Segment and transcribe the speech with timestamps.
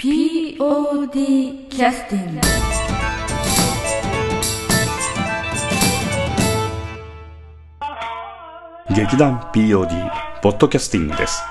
[0.00, 2.40] POD キャスティング
[8.94, 9.88] 劇団 POD
[10.40, 11.42] ポッドキャスティングです。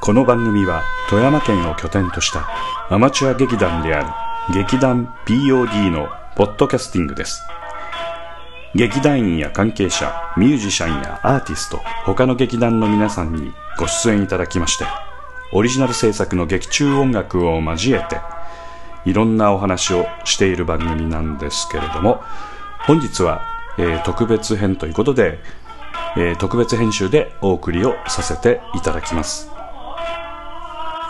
[0.00, 2.48] この番組は富山県を拠点とした
[2.88, 7.42] アマチュア劇団である劇団 POD のポッドキャスティングです。
[8.74, 14.86] 劇団員や関係者ミュージシャンやアーティスト他の劇団の皆さんにご出演いただきまして
[15.52, 18.20] オリジナル制作の劇中音楽を交えて
[19.04, 22.22] いろんなお話をしている番組なんですけれども
[22.86, 23.42] 本日は、
[23.78, 25.38] えー特別編ということで、
[26.16, 29.50] えー特別編集でお送りをさせていただきます、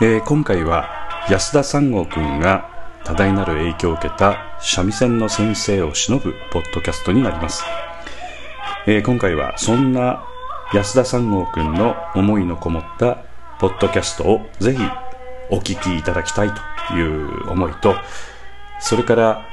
[0.01, 0.89] えー今回は
[1.29, 2.69] 安田三郷くんが
[3.03, 7.63] 多大なる影響を受けた三味線の先生を偲ぶポッドキャストになります、
[8.87, 10.23] えー今回はそんな
[10.73, 13.23] 安田三郷くんの思いのこもった
[13.61, 14.81] ポッドキャストをぜひ
[15.51, 16.49] お聞きいただきたい
[16.89, 17.93] という思いと
[18.79, 19.47] それから、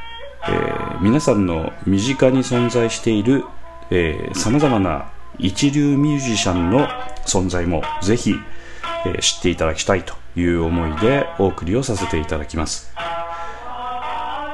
[0.48, 3.44] えー皆さんの身近に存在している
[4.34, 6.88] さまざまな一流ミュージシャンの
[7.24, 8.34] 存在もぜひ、
[9.06, 12.90] えー知っていただきたいという思いでお送りをさせていただきます、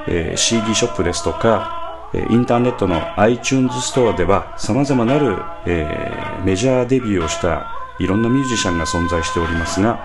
[0.08, 10.04] えー CD ショップですとかえーインターネットの iTunes ストアではさまざまなる、えーメジャーデビューをしたいろんなミュージシャンが存在しておりますが、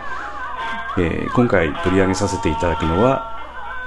[0.98, 3.38] えー今回取り上げさせていただくのは、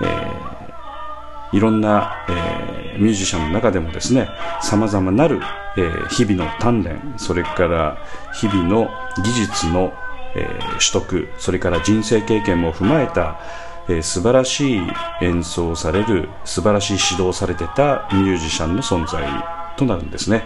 [0.01, 4.29] えーいろんな、えーミュージシャンの中でもですね、
[4.63, 5.41] 様々なる、
[5.77, 7.99] えー日々の鍛錬、それから
[8.35, 8.89] 日々の
[9.23, 9.93] 技術の、
[10.35, 10.59] えー
[10.93, 13.41] 取得、それから人生経験も踏まえた、
[13.89, 14.81] えー素晴らしい
[15.21, 19.23] 演奏される、素晴らしい指導されてたミュージシャンの存在
[19.77, 20.45] となるんですね。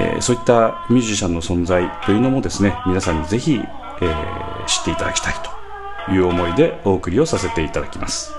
[0.00, 5.34] えーそういったミュージシャンの存在というのもですね、皆さんにぜひ、えー知っていただきたい
[6.06, 8.34] という思いでお送りをさせていただきます。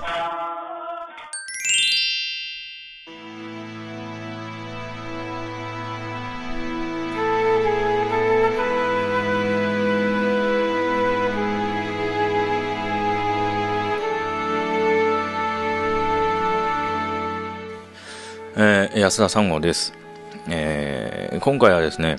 [18.56, 19.94] えー安田三郷です、
[20.48, 20.79] えー
[21.40, 22.18] 今回はですね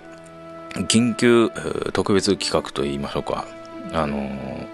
[0.87, 1.49] 緊急
[1.93, 3.45] 特別企画といいましょうか
[3.91, 4.67] あのー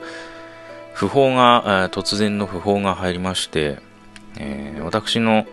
[0.95, 3.77] 訃報が、突然の訃報が入りまして、
[4.39, 5.45] えー私の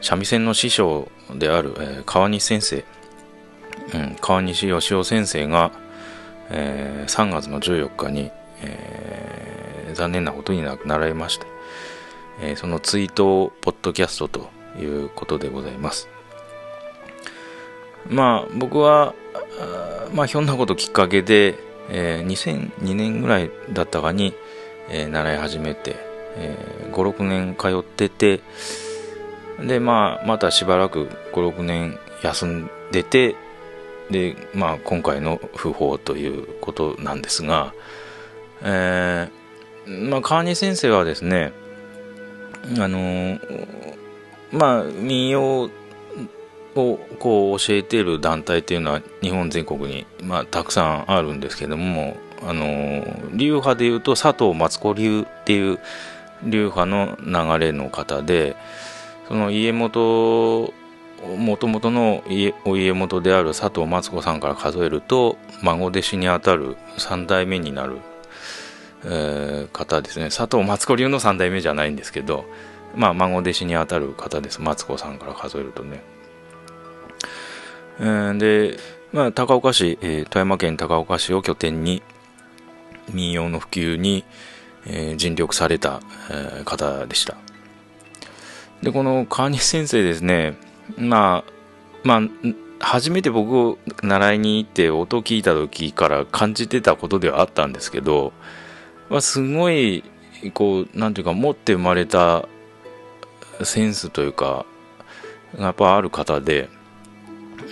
[0.00, 2.84] 三味線の師匠である、えー川西先生、
[3.94, 5.72] うん、川西義雄先生が、
[6.48, 8.30] えー3月の14日に、
[8.62, 11.46] えー残念なことにななられまして、
[12.40, 14.48] えーその追悼ポッドキャストと
[14.80, 16.08] いうことでございます。
[18.08, 19.14] まあ僕は、
[20.12, 21.58] まあひょんなこときっかけで、
[21.88, 24.34] えー2002年ぐらいだったかに、
[24.88, 25.96] えー習い始めて、
[26.36, 28.40] えー5、6年通ってて、
[29.64, 33.36] でまあまたしばらく5、6年休んでて、
[34.10, 37.74] でまあ今回の訃報ということなんですが、
[38.62, 41.52] えーまあ川西先生はですね、
[42.78, 43.96] あのー
[44.52, 45.70] まあ民謡
[46.74, 55.78] をこう教えている団体っていうのは日本全国に、まあ、たくさんあるんですけどもあの流派でいうと佐藤松子流っていう
[56.44, 58.56] 流派の流れの方で
[59.28, 60.72] その家元
[61.38, 62.24] もともとの
[62.64, 67.98] お家元である佐藤松子さんから数えると孫弟子にあたる3代目になる、
[69.72, 70.26] 方ですね。
[70.26, 72.44] 佐藤松子流の3代目じゃないんですけど
[72.96, 74.60] まあ孫弟子にあたる方です。
[74.60, 76.02] 松子さんから数えるとね、
[78.02, 78.76] で、
[79.12, 82.02] まあ、高岡市、えー富山県高岡市を拠点に
[83.12, 84.24] 民謡の普及に、
[84.86, 87.36] えー尽力された、えー方でした。
[88.82, 90.56] でこの川西先生ですね
[90.98, 91.52] まあ
[92.02, 92.20] まあ
[92.80, 98.32] 初めて僕を習いに行って音を聞いた時から感じてたことではあったんですけど、
[99.08, 100.02] まあ、すごい
[100.52, 102.48] こうなんていうか持って生まれた
[103.62, 104.66] センスというか
[105.56, 106.68] やっぱある方で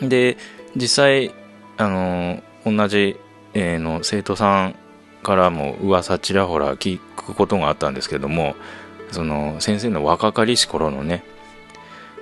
[0.02, 0.37] で
[0.76, 1.35] 実際
[1.76, 3.17] あの同じ、
[3.55, 4.76] えーの生徒さん
[5.23, 8.55] からも噂ちらほら聞くことがあったんですけども
[9.11, 11.25] その先生の若かりし頃のね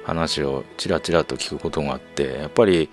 [0.05, 2.89] 話をちらちらと聞くことがあってやっぱり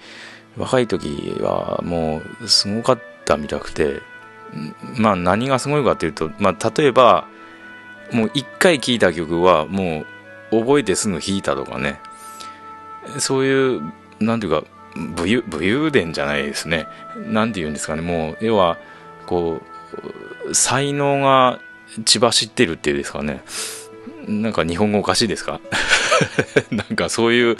[0.57, 4.01] 若い時はもうすごかったみたくて
[4.97, 7.27] まあ何がすごいかっていうと、まあ、例えば
[8.11, 10.05] もう一回聴いた曲はも
[10.51, 11.99] う覚えてすぐ弾いたとかね。
[13.19, 14.63] そういうなんていうか
[14.95, 16.87] 武勇武勇伝じゃないですね。
[17.27, 18.01] なんて言うんですかね。
[18.01, 18.77] もう要は
[19.25, 19.61] こ
[20.47, 21.59] う才能が
[22.05, 23.41] 血走ってるっていうんですかね。
[24.27, 25.59] なんか日本語おかしいですか？
[26.71, 27.57] なんかそういう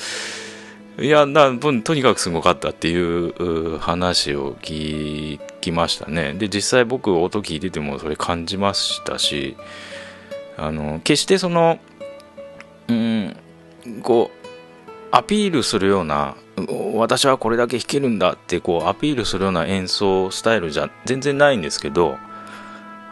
[0.97, 6.33] いやなとにかくすごかったっていう話を聞きましたね。
[6.37, 9.57] で実際僕音聞いててもそれ感じましたし
[10.57, 11.79] あの決してその
[12.87, 13.35] うん
[14.03, 14.47] こう
[15.11, 16.35] アピールするような
[16.95, 22.17] 私はこれだけ弾けるんだってこうアピールするような演奏スタイルじゃ全然ないんですけど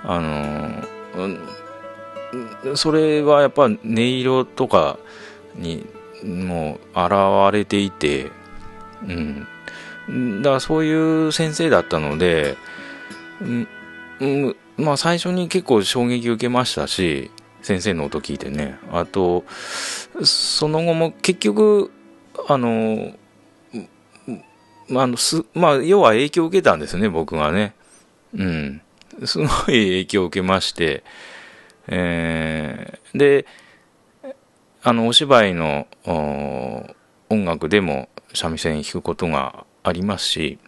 [0.04, 0.82] あ
[2.64, 4.98] のそれはやっぱ音色とか
[5.56, 5.86] に
[6.24, 8.32] もう現れていて
[9.06, 9.48] うん。
[10.42, 12.58] だからそういう先生だったので、
[14.78, 17.32] まあ最初に結構衝撃受けましたし
[17.62, 18.78] 先生の音聞いてね。
[18.92, 19.46] あと
[20.24, 21.92] その後も結局
[22.50, 23.14] あの
[24.92, 27.74] あのすまあ要は影響を受けたんですね僕がね。
[28.36, 28.82] うん。
[29.26, 31.04] すごい影響を受けまして。
[31.88, 33.46] えー、で
[34.84, 40.60] あのお芝居の音楽でも三味線弾くことがありますし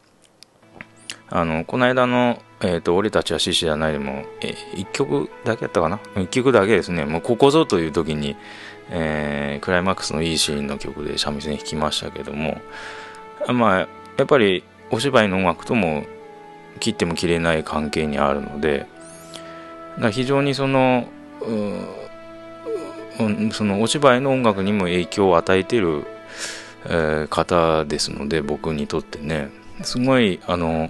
[1.30, 7.06] あのこの間のえーと、俺たちは獅子じゃないでも、え1曲だけやったかな？1曲だけですね。
[7.06, 8.36] もうここぞという時に、
[8.90, 12.58] えー、クライマックスのいいシーンの曲で三味線弾きましたけども。
[13.54, 16.04] まあやっぱりお芝居の音楽とも
[16.80, 18.86] 切っても切れない関係にあるので
[20.12, 21.08] 非常にその
[23.52, 26.04] そのお芝居の音楽にも影響を与えてる、
[26.86, 29.50] えー、方ですので僕にとってね。
[29.84, 30.90] すごいあの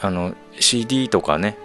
[0.00, 1.56] あの CD とかね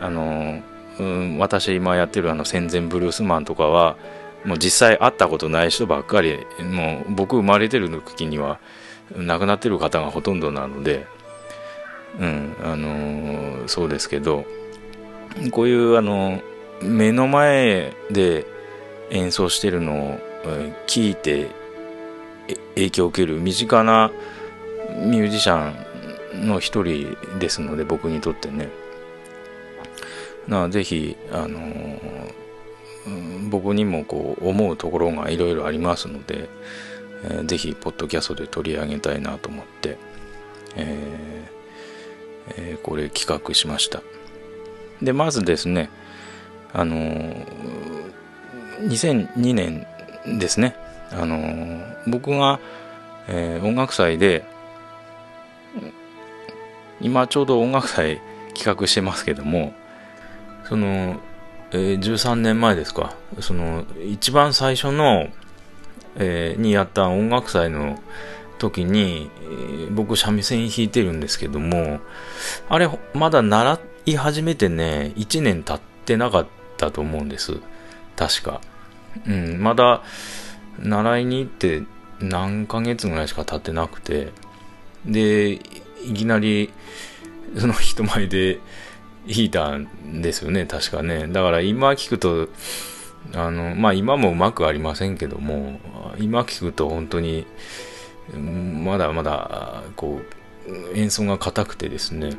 [0.00, 0.62] あの、
[0.98, 3.96] うん、私今やってるあの戦前ブルースマンとかは
[4.44, 8.60] もう実際会ったことない人ばっかりもう僕生まれてる時には
[9.16, 11.06] 亡くなってる方がほとんどなので
[12.20, 14.44] うんあのそうですけど
[15.50, 16.40] こういうあの
[16.82, 18.46] 目の前で
[19.10, 20.18] 演奏してるのを
[20.86, 21.48] 聞いて
[22.74, 24.10] 影響を受ける身近な
[25.04, 25.72] ミュージシャ
[26.34, 28.68] ンの一人ですので僕にとってね。
[30.46, 31.58] なぜひあの
[33.50, 36.48] 僕にもこう思うところがいろいろありますので、
[37.24, 39.98] えー、ぜひポッドキャストで取り上げたいなと思って、
[40.76, 44.02] えーえー、これ企画しました。
[45.02, 45.90] でまずですね
[46.72, 49.86] あの2002年
[50.38, 50.76] ですね。
[51.10, 52.60] あの僕が、
[53.28, 54.44] えー、音楽祭で
[57.00, 58.20] 今ちょうど音楽祭
[58.54, 59.72] 企画してますけども
[60.68, 61.20] その、
[61.70, 63.14] えー、13年前ですか。
[63.40, 65.28] その一番最初の、
[66.18, 67.98] えー、にやった音楽祭の
[68.58, 72.00] 時に、えー、僕三味線弾いてるんですけども
[72.68, 77.58] あれまだ習い始めてね1年経ってなかったと思うんです。
[78.16, 78.60] 確か。
[79.26, 80.02] うんまだ
[80.78, 81.82] 習いに行って
[82.20, 84.32] 何ヶ月ぐらいしか経ってなくて
[85.04, 85.60] でい
[86.14, 86.72] きなり
[87.56, 88.60] その人前で
[89.26, 91.26] 弾いたんですよね確かね。
[91.28, 92.48] だから今聞くと
[93.34, 95.80] あのまあ今もうまくありませんけども
[96.18, 97.46] 今聞くと本当に
[98.34, 100.20] まだまだこ
[100.66, 102.30] う演奏が硬くてですね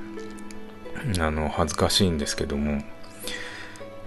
[1.20, 2.82] あの恥ずかしいんですけども、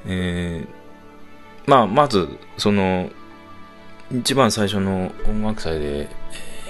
[0.06, 3.10] えー、まあまずその
[4.12, 6.08] 一番最初の音楽祭で、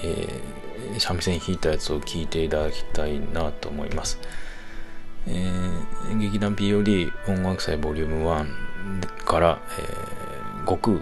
[0.05, 0.63] えー
[0.99, 4.19] 三味線弾いたやつを聴いていただきたいなと思います。
[5.27, 8.47] えー、劇団 POD 音楽祭ボリューム1
[9.25, 10.97] から、えー、悟空、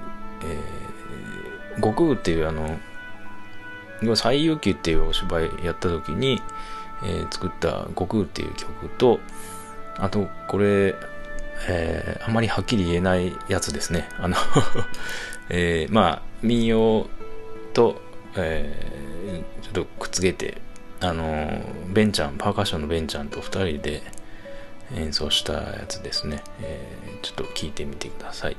[0.45, 2.79] えー、悟空っていうあの、
[4.03, 6.41] 西遊記っていうお芝居やった時に、
[7.05, 9.21] えー、作った悟空っていう曲と、
[9.97, 10.95] あと、これ、
[11.69, 14.09] えー、あまりはっきり言えないやつですね。
[14.19, 14.37] あの
[15.51, 17.09] えー、まあ、民謡
[17.75, 18.01] と、
[18.37, 20.63] えちょっとくっつけて、
[21.01, 24.03] あの、ベンちゃん、パーカッションのベンちゃんと2人で
[24.95, 26.43] 演奏したやつですね。
[26.61, 28.57] えー、ちょっと聞いてみてください。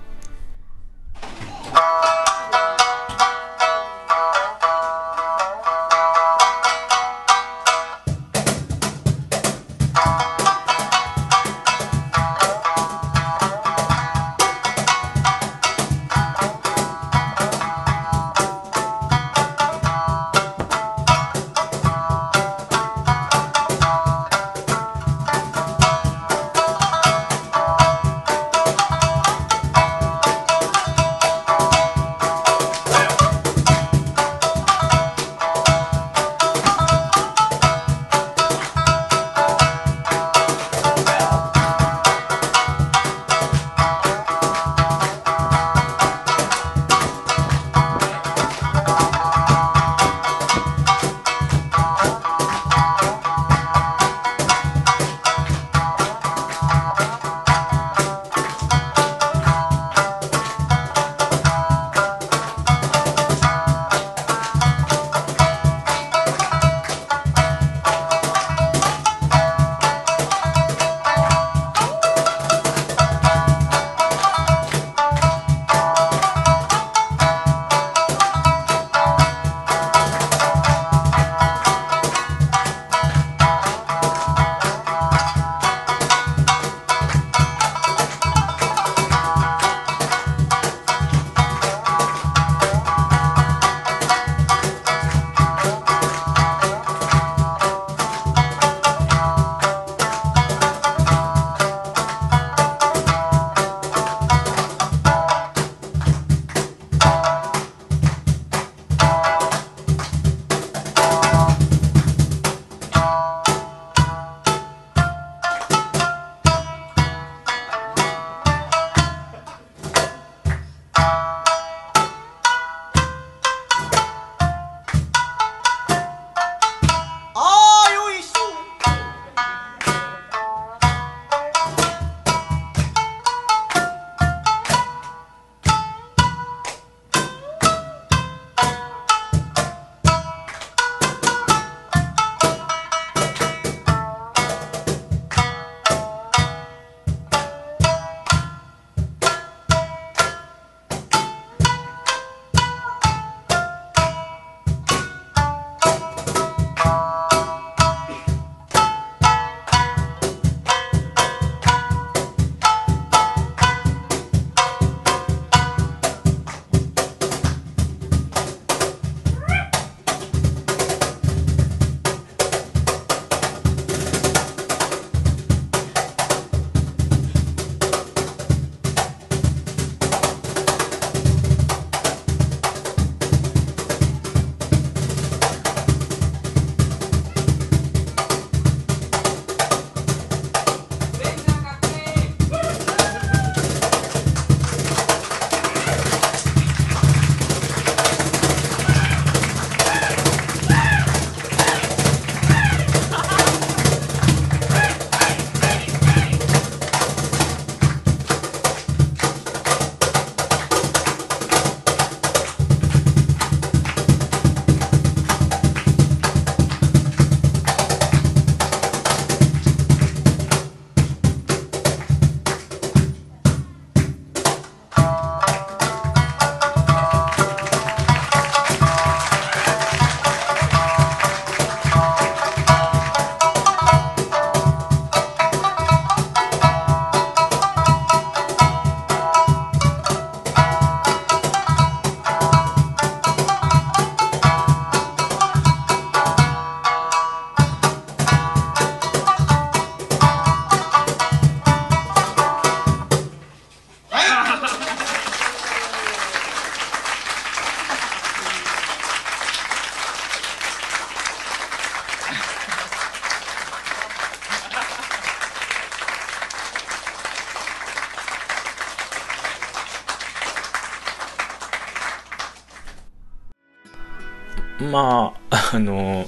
[274.91, 276.27] まああの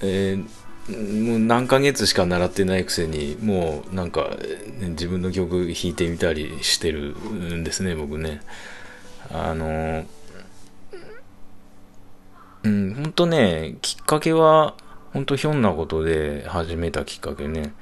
[0.00, 4.30] えー、もう何ヶ月しか習ってないくせにもうなんか
[4.80, 8.40] 自分の曲弾いてみたりしてるんですね僕ね。
[9.32, 10.04] あの
[12.62, 14.74] うん本当ねきっかけは
[15.12, 17.74] 本当ひょんなことで始めたきっかけね。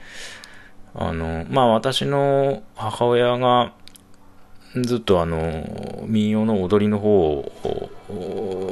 [0.94, 3.72] あのまあ私の母親が
[4.82, 7.84] ずっとあの民謡の踊りの方を、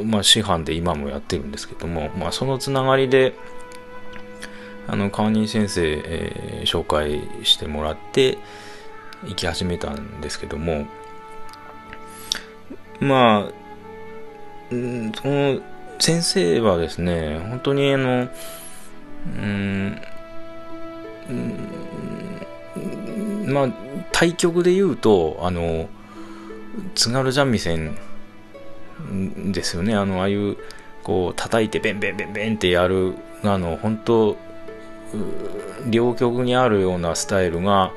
[0.04, 3.34] まあ、師範で今もやってるんですけども、まあ、そのつながりで
[4.88, 8.38] あの川西先生、えー、紹介してもらって
[9.24, 10.86] 行き始めたんですけども
[13.00, 13.48] ま
[14.70, 15.60] あ、ん、その
[15.98, 18.28] 先生はですね本当にあの
[19.24, 20.00] うん
[23.46, 23.68] まあ
[24.10, 25.88] 対局で言うとあの
[26.94, 27.96] 津軽三味線
[29.52, 29.94] ですよね。
[29.94, 30.56] あのああいう
[31.02, 34.36] こう叩いてベンベンベンベンってやるあの本当
[35.88, 37.92] 両極にあるようなスタイルが、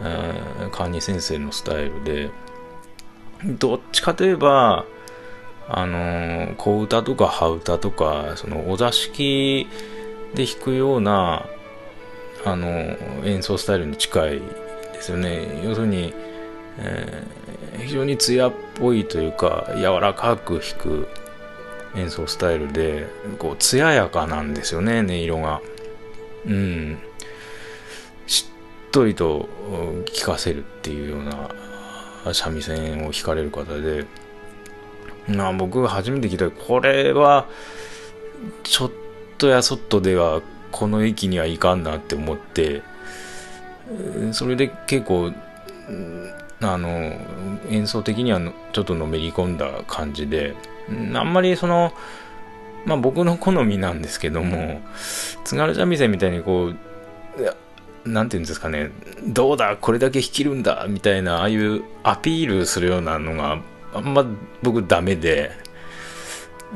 [0.00, 2.30] えー、カニ先生のスタイルで
[3.44, 4.84] どっちかといえば
[5.68, 9.66] あの小唄とか羽唄とかそのお座敷
[10.34, 11.46] で弾くような
[12.44, 12.68] あの
[13.24, 14.40] 演奏スタイルに近い
[14.92, 15.60] ですよね。
[15.64, 16.14] 要するに、
[16.78, 17.45] えー、
[17.78, 21.08] 非常に艶っぽいというか柔らかく弾く
[21.94, 23.06] 演奏スタイルで
[23.38, 25.60] こう艶やかなんですよね音色が。
[26.46, 26.98] うん。
[28.26, 28.46] し
[28.88, 29.48] っとりと
[30.12, 34.06] 聴かせるっていうような三味線を弾かれる方で。
[35.28, 37.48] まあ僕が初めて聞いたこれは
[38.62, 38.90] ちょっ
[39.38, 40.40] とやそっとでは
[40.70, 42.82] この駅にはいかんなって思って
[44.32, 45.32] それで結構
[46.60, 46.88] あの
[47.68, 48.40] 演奏的には
[48.72, 50.54] ちょっとのめり込んだ感じで
[51.14, 51.92] あんまりその
[52.84, 54.80] まあ僕の好みなんですけども
[55.44, 56.72] 津軽三味線みたいにこ
[58.04, 58.90] うなんていうんですかね
[59.26, 63.60] どうだこれだけ弾けるんだみたいなああいうアピールするようなのが
[63.92, 64.24] あんま
[64.62, 65.50] 僕ダメで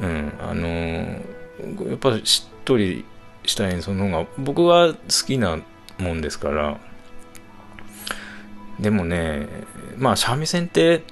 [0.02, 0.68] うんあの
[1.88, 3.04] やっぱしっとり
[3.44, 4.96] した演奏の方が僕は好
[5.26, 5.58] きな
[5.98, 6.78] もんですから
[8.80, 9.46] でもね
[9.96, 11.02] まあ三味線って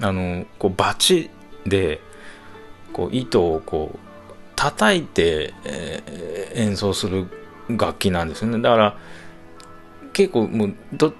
[0.00, 1.30] あのこうバチ
[1.66, 2.00] で
[2.92, 3.98] こう糸をこう
[4.54, 7.28] 叩いて、えー、演奏する
[7.68, 8.60] 楽器なんですよね。
[8.62, 8.98] だから
[10.12, 11.12] 結構もうど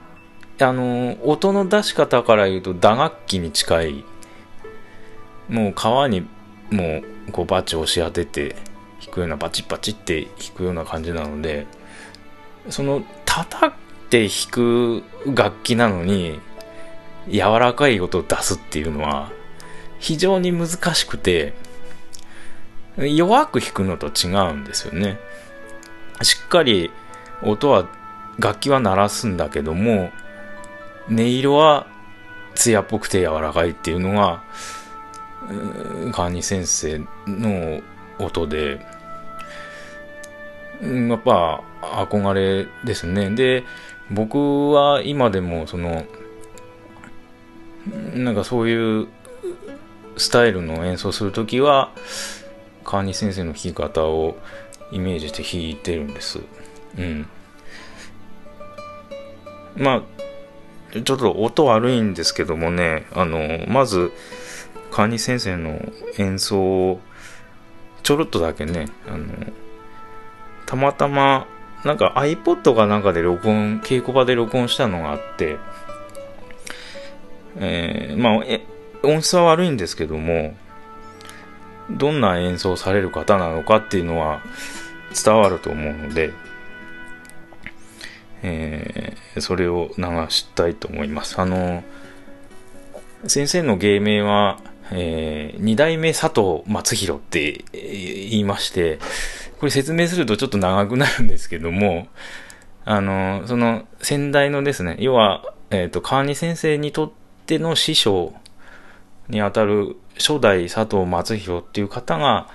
[0.59, 4.05] あの音の出し方から言うと打楽器に近い
[5.49, 6.27] もう皮に
[6.71, 8.57] もうこうバチ押し当てて
[9.05, 11.67] 弾くようなバチバチって弾くような感じなので
[12.71, 13.73] その叩
[14.09, 16.41] て弾く楽器なのに
[17.29, 19.31] 柔らかい音を出すっていうのは
[19.99, 21.55] 非常に難しくて
[22.97, 25.19] 弱く弾くのと違うんですよね。
[26.23, 26.91] しっかり
[27.43, 27.89] 音は
[28.39, 30.11] 楽器は鳴らすんだけども
[31.11, 31.87] 音色は
[32.55, 34.43] 艶っぽくて柔らかいっていうのが
[36.13, 37.83] 川西先生の
[38.19, 38.81] 音で
[40.81, 43.31] やっぱ憧れですね。
[43.31, 43.65] で
[44.11, 46.05] 僕は今でもその
[48.15, 49.09] なんかそういう
[50.17, 51.91] スタイルの演奏する時は
[52.85, 54.37] 川西先生の弾き方を
[54.93, 56.41] イメージして弾いてるんです。
[56.97, 57.27] うん。
[59.77, 60.03] ま
[60.95, 64.13] あちょっと音悪いんですけどもねあのまず
[64.91, 65.81] 川西先生の
[66.17, 67.01] 演奏を
[68.03, 69.27] ちょろっとだけねあの
[70.65, 71.47] たまたま
[71.87, 75.57] なんか iPod かなんかで録音稽古場で録音したのがあって
[77.59, 80.55] えー、まあ音質は悪いんですけども
[81.91, 84.43] どんな演奏される方なのかっていうのは
[85.25, 86.33] 伝わると思うので、
[88.43, 91.41] えー、それを流したいと思います。
[91.41, 91.85] あの、
[93.27, 94.59] 先生の芸名は、
[94.91, 98.99] えー、二代目佐藤松弘って言いまして、
[99.59, 102.09] これ説明するとちょっと長くなるんですけども、
[102.85, 107.13] あの、その先代のですね、要は、えっ、ー、と、川西先生にとっ
[107.47, 108.35] ての師匠
[109.29, 112.49] にあたる初代佐藤松弘っていう方が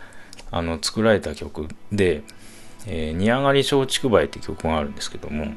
[0.51, 2.23] あの作られた曲で
[2.87, 5.47] 「えー、煮上がり松竹梅」って曲があるんですけども、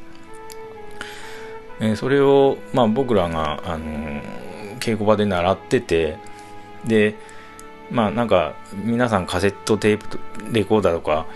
[1.80, 3.84] えー、それを、まあ、僕らが、あの、
[4.80, 6.18] 稽古場で習ってて
[6.84, 7.16] で
[7.90, 10.18] まあなんか皆さんカセットテープ
[10.52, 11.26] レコーダーとか、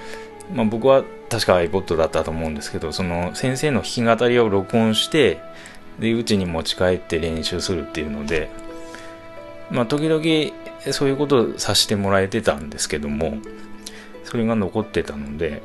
[0.53, 5.41] まあ、僕は確か iPod だったと思うんですけどその先生の弾き語りを録音して
[5.99, 8.51] でうちに持ち帰って練習するっていうので
[9.71, 13.39] まあ、時々そういうことをさせてもらえてたんですけども
[14.25, 15.63] それが残ってたので、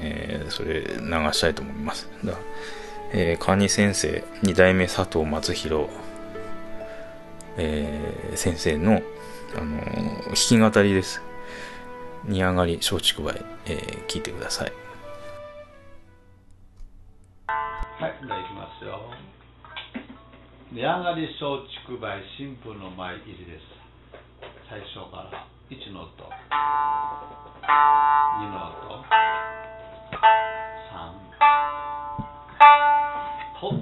[0.00, 2.08] えー、それ流したいと思います。
[2.24, 2.34] だ、
[3.12, 5.88] えー、カニ先生2代目佐藤松弘、
[7.58, 9.02] えー、先生の、
[9.56, 11.22] あのー、弾き語りです。
[12.24, 13.32] 煮上がり松竹梅、
[13.66, 14.72] えー、聞いてください。
[17.46, 19.00] はいじゃあいきますよ。
[20.72, 23.78] 値上がり松竹梅新婦の舞入りです。
[24.68, 26.28] 最初から1の音2
[28.52, 29.04] の音
[30.92, 31.18] 3
[33.60, 33.72] ほ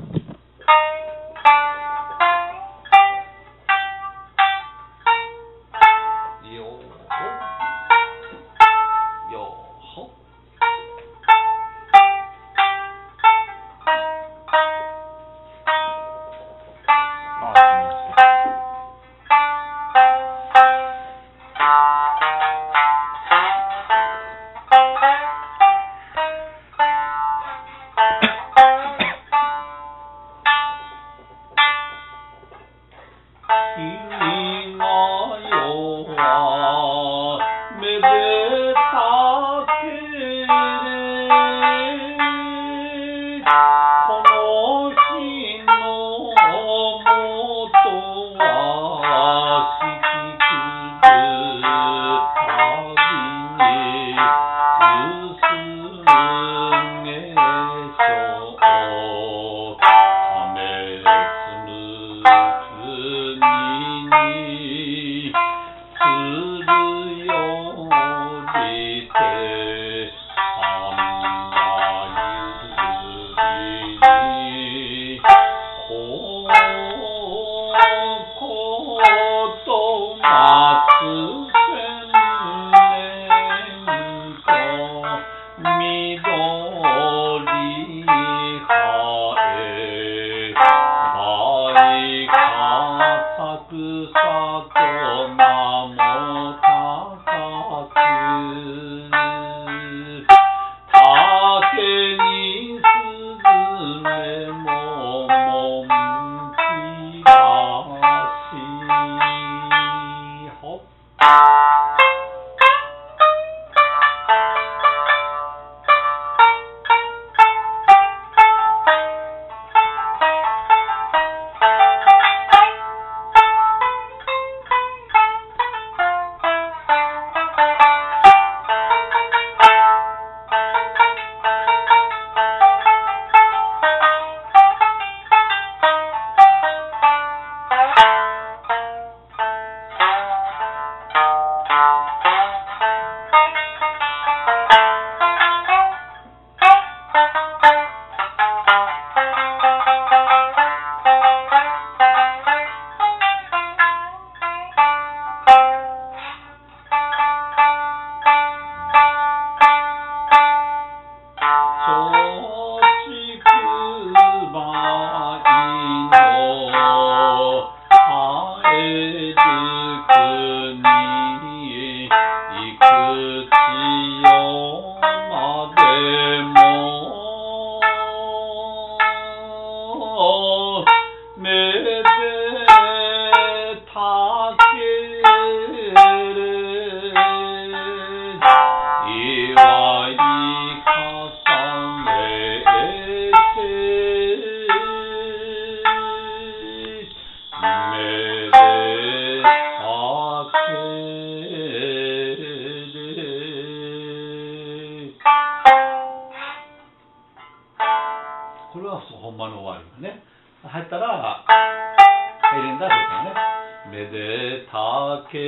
[215.31, 215.47] けれ。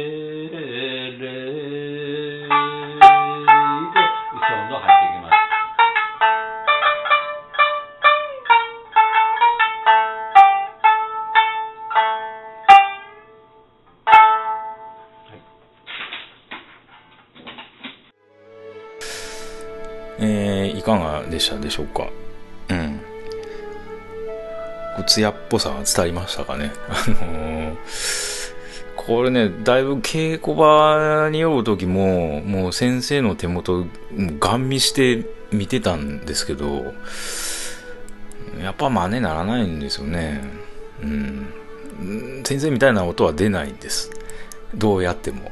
[1.19, 2.47] で
[4.35, 5.35] 一音入っていきます
[20.21, 22.09] えーいかがでしたでしょうか？
[22.71, 23.01] うん。
[24.97, 26.73] こう艶っぽさが伝わりましたかね？
[26.89, 28.38] あのー
[29.09, 33.87] これねだいぶ稽古場に酔う時ももう先生の手元もう
[34.39, 36.93] ガン見して見てたんですけど
[38.63, 40.43] やっぱ真似ならないんですよね。
[41.03, 41.55] うん。
[42.45, 44.11] 先生みたいな音は出ないんです。
[44.75, 45.51] どうやっても。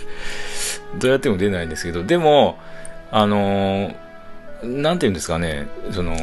[0.98, 2.04] どうやっても出ないんですけど。
[2.04, 2.58] でも
[3.10, 3.94] あの
[4.62, 5.68] なんていうんですかね。
[5.90, 6.16] その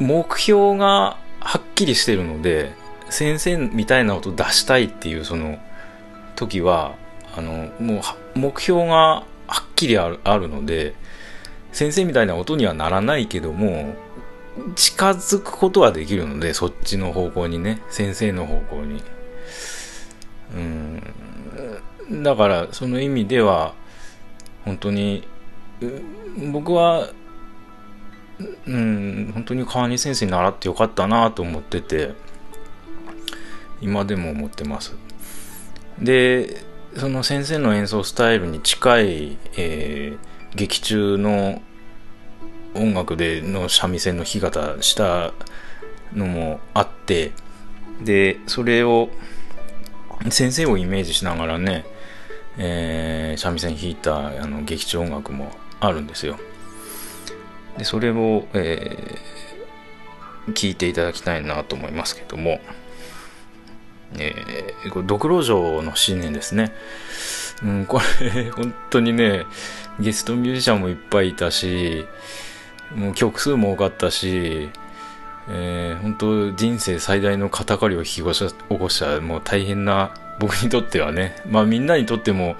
[0.00, 2.72] 目標がはっきりしてるので
[3.14, 5.60] 先生みたいな音出したいっていうその
[6.34, 6.96] 時は
[7.36, 8.02] あのも
[8.34, 9.24] う目標がは
[9.62, 10.96] っきりあるあるので
[11.70, 13.94] 先生みたいな音にはならないけども
[14.74, 19.00] 近づくことはできるのでそっちの方向にね先生の方向に。
[20.56, 22.22] うん。
[22.24, 23.74] だからその意味では
[24.64, 25.26] 本当に
[26.50, 27.10] 僕は
[28.66, 32.14] うん本当に川西先生に習ってよかったなと思ってて
[33.80, 34.94] 今でも思ってます。
[35.98, 36.62] で
[36.96, 41.60] その先生の演奏スタイルに近い、えー、劇中の
[42.74, 45.32] 音楽での三味線の弾き方した
[46.12, 47.32] のもあって
[48.02, 49.10] でそれを
[50.30, 51.84] 先生をイメージしながらね、
[52.58, 56.38] えー、三味線弾いたあの劇中音楽もあるんですよ。
[57.76, 62.60] でそれを、えー、聞いていただきたいなと思いますけども。
[64.18, 66.72] えー、これ、ドクロ城の新年ですね。
[67.62, 69.46] うん、これ、 本当にね、
[70.00, 72.06] ゲストミュージシャンもいっぱいいたし、
[72.94, 74.68] もう曲数も多かったし、
[75.48, 82.56] えー、本当人生最大の肩刈りを引き起こした、もう大変な、僕にとってはね、まあみんなにとっても、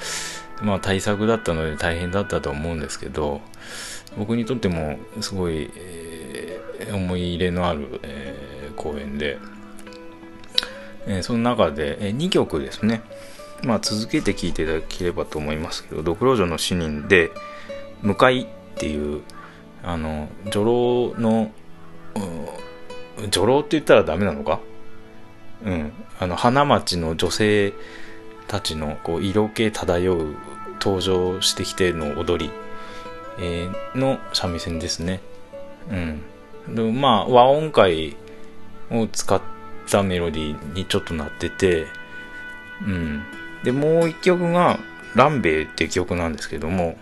[0.62, 3.40] まあ対策だったので大変だったと思うんですけど、
[4.16, 9.38] 僕にとってもすごい、えー、思い入れのある、えー、公演で、
[11.06, 13.02] えー、その中で、えー、2曲ですね、
[13.62, 17.30] まあ、続けて聴いていただければと思いますけど「ドクロ城の死人」で
[18.02, 19.22] 「向かい」っていう
[19.82, 21.50] あの女郎の
[23.28, 24.60] 女郎って言ったらダメなのか？
[25.64, 25.92] うん。
[26.18, 27.72] あの花街の女性
[28.48, 30.34] たちのこう色気漂う
[30.80, 32.52] 登場してきての踊り、
[33.38, 35.20] えー、の三味線ですね。
[36.68, 37.00] うん。
[37.00, 38.16] まあ和音階
[38.90, 39.53] を使って
[39.90, 41.86] たメロディーにちょっとなってて、
[42.82, 43.22] うん。
[43.62, 44.78] で、もう一曲が、
[45.14, 46.96] ランベイっていう曲なんですけども、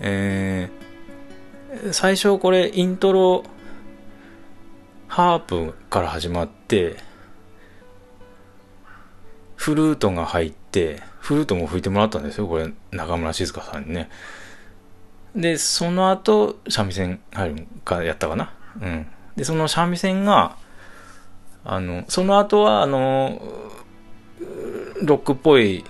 [0.00, 3.44] えー、最初これイントロ、
[5.08, 6.96] ハープから始まって、
[9.56, 14.08] フルートが入って、フルートも吹いてもらったんですよ、これ、中村静香さんにね。
[15.36, 18.54] で、その後、三味線入るかやったかな。
[18.80, 19.06] うん。
[19.36, 20.56] で、その三味線が、
[21.64, 23.40] あの、その後は、あの、
[25.02, 25.84] ロックっぽい、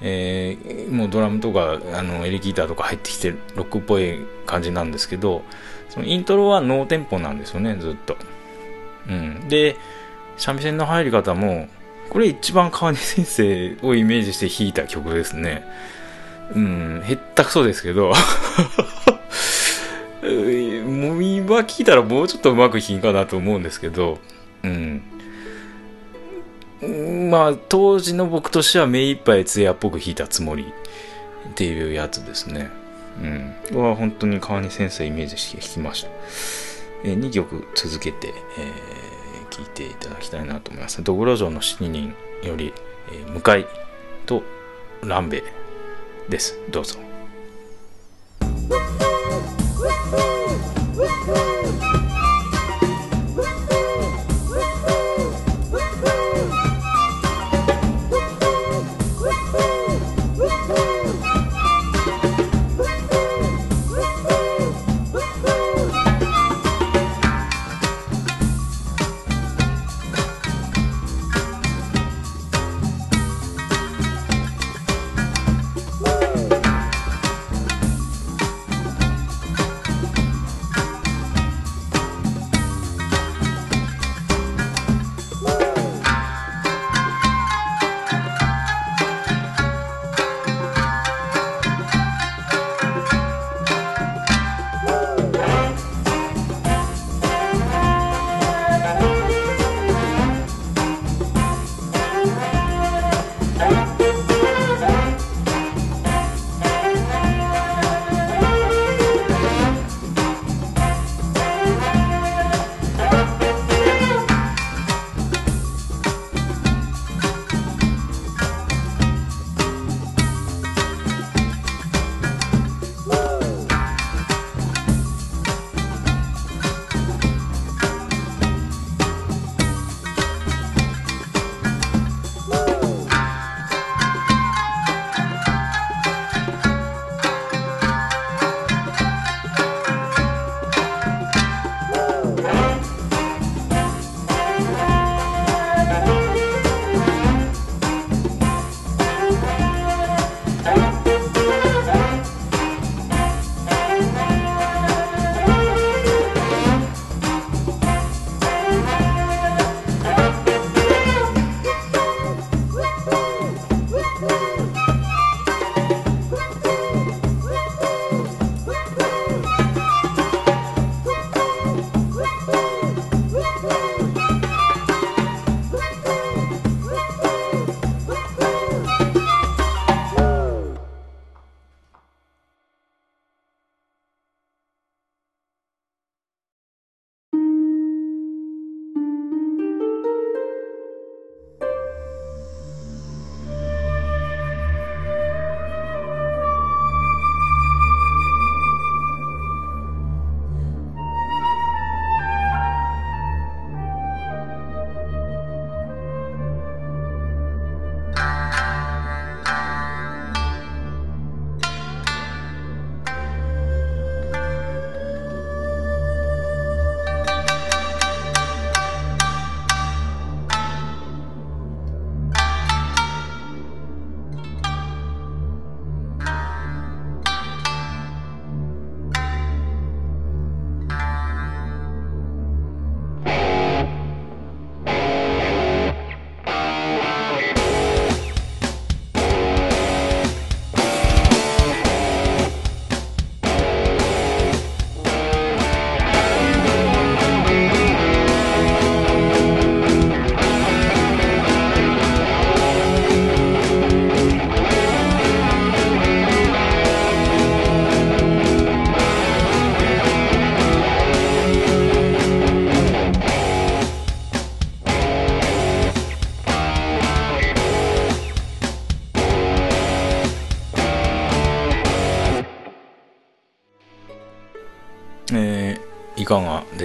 [0.00, 5.42] えー、もうドラムとか、あの、エレキギターとか入ってきて、ロックっぽい感じなんですけど、
[5.88, 8.16] そのイントロはノーテンポなんですよね、ずっと。
[9.08, 9.48] うん。
[9.48, 9.76] で、
[10.36, 11.68] 三味線の入り方も、
[12.10, 15.64] これ一番川根先生をイメージして弾いた曲ですね。
[16.54, 18.12] うん、へったくそですけど
[20.98, 24.18] もう今聞いたらもうちょっとうまく弾いかなと思うんですけど、
[24.62, 25.02] うん。
[27.30, 30.72] まあ、当時の僕としては目いっぱい艶っぽく弾いたつもり
[31.50, 32.70] っていうやつですね。
[33.72, 33.80] うん。
[33.80, 36.10] は本当に川西先生イメージして弾きました。
[37.04, 41.02] えー、2曲続けて、えー、聴いていただきたいなと思います。
[41.02, 42.72] ドグロ城の7人より、
[43.12, 43.66] えー、向かい
[44.26, 44.42] と
[45.02, 45.42] ランベ
[46.28, 46.58] です。
[46.70, 46.98] どうぞ。
[51.06, 51.47] か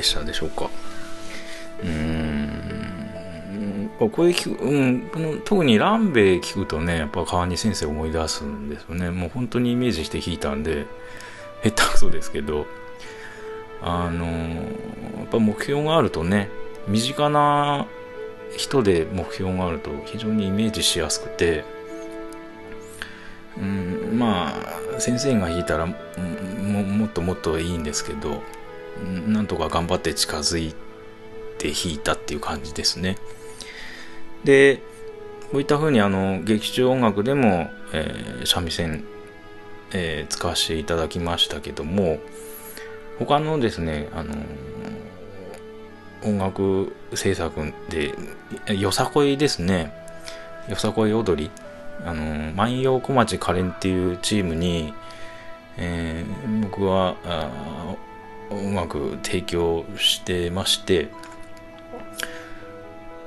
[0.04, 0.70] したでしょうか？
[1.82, 2.74] うーん。
[4.00, 9.12] これ聞く、うん、この特にランベ聞くとねやっぱ川西先生思い出すんですよね。
[9.12, 10.88] もう本当にイメージして弾いたんで
[11.64, 12.66] 下手くそですけど
[13.82, 14.62] あのや
[15.24, 16.50] っぱ目標があるとね
[16.88, 17.86] 身近な
[18.58, 21.64] 人で目標があると非常にイメージしやすくて
[23.58, 24.60] うんま
[24.96, 25.94] あ先生が弾いたらも
[26.84, 28.42] もっともっといいんですけど
[29.28, 30.74] なんとか頑張って近づい
[31.58, 33.18] て弾いたっていう感じですね。
[34.44, 34.82] で
[35.52, 39.06] こういった風にあの劇中音楽でも、えー、三味線、
[39.92, 42.20] えー、使わせていただきましたけども
[43.20, 44.34] 他のですねあの
[46.24, 48.14] 音楽制作で
[48.76, 49.94] よさこいですね。
[50.70, 51.52] よさこい踊り。
[52.06, 54.94] あの万葉小町かれんっていうチームに、
[55.78, 57.16] えー、僕は
[58.54, 61.10] 音楽提供してまして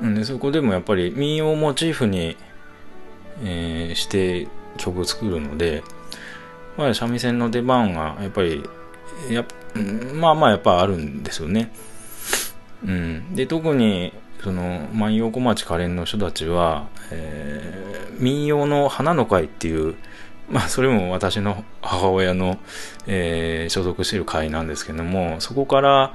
[0.00, 2.36] でそこでもやっぱり民謡をモチーフに、
[3.42, 5.82] えー、して曲を作るので、
[6.76, 8.62] まあ、三味線の出番がやっぱり
[9.30, 9.44] や
[10.14, 11.70] まあまあやっぱあるんですよね。
[12.84, 14.12] うん、で特に
[14.42, 19.96] その万葉小町かれんの人たちは、えー、民謡の花の会っていう
[20.50, 22.58] まあそれも私の母親の、
[23.06, 26.14] えー、所属している会なんですけどもそこから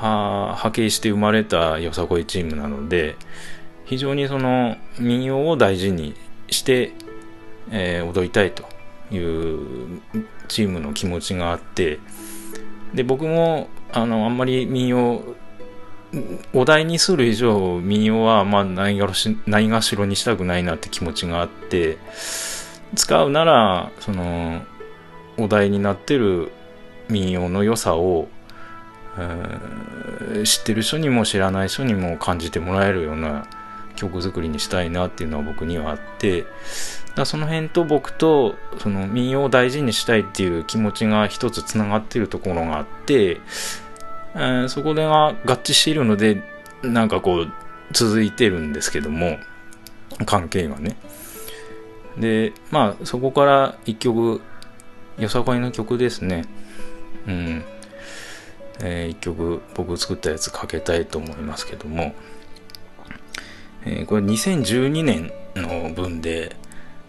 [0.00, 3.16] 派遣して生まれたよさこいチームなので
[3.86, 6.14] 非常にその民謡を大事に
[6.50, 6.92] して、
[7.70, 8.64] えー、踊りたいと
[9.10, 10.00] いう
[10.48, 11.98] チームの気持ちがあって
[12.94, 15.22] で僕もあのあんまり民謡
[16.54, 21.98] お題にする以上民謡はまあないがしないがしろにしたくないなって気持ちがあって
[22.94, 24.62] 使うならその
[25.38, 26.52] お題になってる
[27.08, 28.28] 民謡の良さを、
[30.44, 33.46] 知ってる人にも知らない人にも感じてもらえるような
[33.94, 36.44] 曲作りにしたいなっていうのは僕にはあって
[37.14, 43.40] だその辺と僕とその民謡を大事にしたいっていう気持ちが一つつながってるところがあって
[44.36, 46.42] えー、そこでが合致しているので、
[46.82, 47.52] なんかこう、
[47.92, 49.38] 続いてるんですけども、
[50.26, 50.96] 関係がね。
[52.18, 54.40] で、まあ、そこから一曲、
[55.18, 56.44] よさこいの曲ですね。
[57.26, 57.64] うん。
[58.80, 62.14] えー、一曲、僕作ったやつかけたいと思いますけども、
[63.84, 66.56] えー、これ2012年の分で、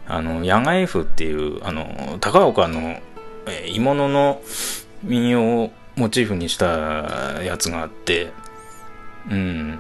[0.08, 3.00] あの、野外譜っていう、あの、高岡の、
[3.48, 4.42] えー、鋳物の
[5.04, 8.32] 民謡をモチーフにしたやつがあって、
[9.30, 9.80] うん。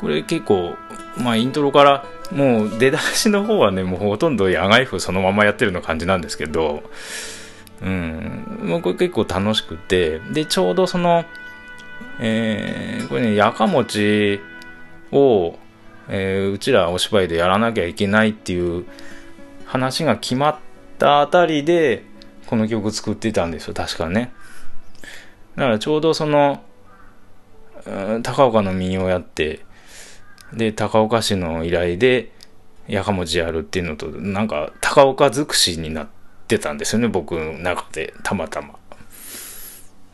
[0.00, 0.74] これ結構、
[1.18, 2.04] まあイントロから
[2.34, 6.82] もう出だしの方はね、もうほとんど野外風そのままやってるの感じなんですけど、
[7.82, 8.58] うん。
[8.62, 11.24] もうこれ結構楽しくて、で、ちょうどその、
[12.20, 14.40] えー、これね、やかもち
[15.10, 15.56] を、
[16.08, 18.86] えー、うちらお芝居でやらなきゃいけないっていう
[19.66, 20.56] 話が決まっ
[20.98, 22.04] たあたりで、
[22.46, 24.32] この曲作ってたんですよ、確かね。
[25.56, 26.62] だからちょうどその、
[28.22, 29.64] 高岡の民謡やって、
[30.54, 32.32] で、高岡市の依頼で、
[32.88, 36.08] やかもちやるっていうのと、なんか、高岡尽くしになっ
[36.48, 38.74] てたんですよね、僕の中で、たまたま。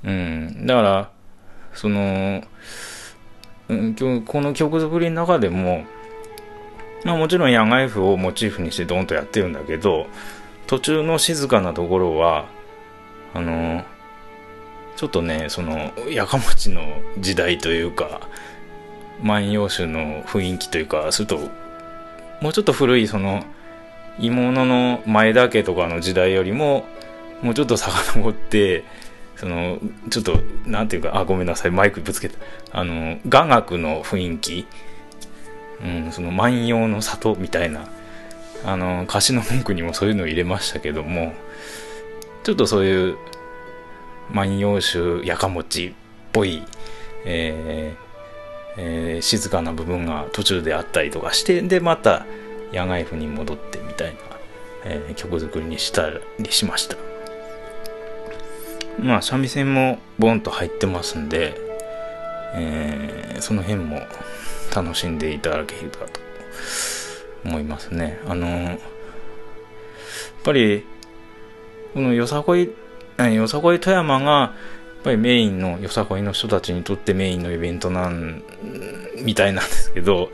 [0.05, 0.67] うん。
[0.67, 1.11] だから、
[1.75, 2.43] その、
[3.69, 5.85] うん、この曲作りの中でも、
[7.05, 10.07] まあもちろん野外譜をモチーフにしてドンとやってるんだけど、
[10.67, 12.47] 途中の静かなところは、
[13.35, 13.85] あの、
[14.99, 16.83] ちょっとねそのやかもちの
[17.21, 18.21] 時代というか
[19.23, 21.39] 万葉集の雰囲気というかすると
[22.41, 23.45] もうちょっと古いその
[24.19, 26.85] 鋳物の前田家とかの時代よりも
[27.43, 28.85] もうちょっと遡って
[29.37, 29.79] その
[30.11, 32.39] ちょっとなんていうかあごめんなさいマイクぶつけた。
[32.73, 34.67] あの雅楽の雰囲気、
[35.85, 37.89] うん、その万葉の里みたいな。
[38.65, 41.33] あの歌詞の文句にもそういうのを入れましたけども
[42.43, 43.17] ちょっとそういう
[44.33, 45.93] 万葉集やかもちっ
[46.33, 46.65] ぽい、
[47.25, 48.08] えー
[48.81, 52.27] えー、静かな部分が途中であったりとかしてでまた
[52.73, 54.21] 野外譜に戻ってみたいな、
[54.85, 56.09] えー、曲作りにした
[56.39, 56.97] りしました。
[59.01, 61.55] まあ三味線もボンと入ってますんで、
[62.55, 64.01] えー、その辺も
[64.75, 66.21] 楽しんでいただければと
[67.45, 68.21] 思いますね。
[68.27, 68.79] あのやっ
[70.45, 70.85] ぱり
[71.95, 72.71] このよさこい
[73.35, 74.55] よさこい富山が、
[74.99, 78.43] っぱりメインのよさこいの人たちにとってメインのイベントなん、
[79.23, 80.29] みたいなんですけど、やっ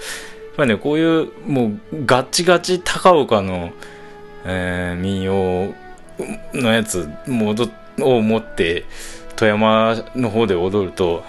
[0.57, 3.73] ぱりね、こういう、もう、ガチガチ高岡の、
[4.45, 5.75] えー、民謡
[6.53, 7.55] のやつも
[8.01, 8.85] を持って
[9.37, 11.25] 富山の方で踊ると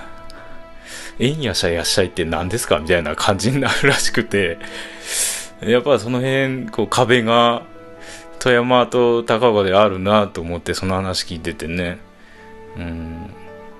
[1.19, 4.57] 「えんやしゃいやっしゃいって何ですか?」みたいな感じになるらしくて
[5.61, 7.63] やっぱその辺こう壁が
[8.39, 11.99] 富山と高岡であるなと思ってその話聞いててね
[12.77, 13.29] うん。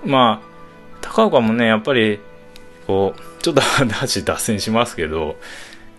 [0.05, 0.55] まあ
[1.01, 2.19] 高岡もねやっぱり
[2.87, 5.35] こうちょっと話脱線しますけど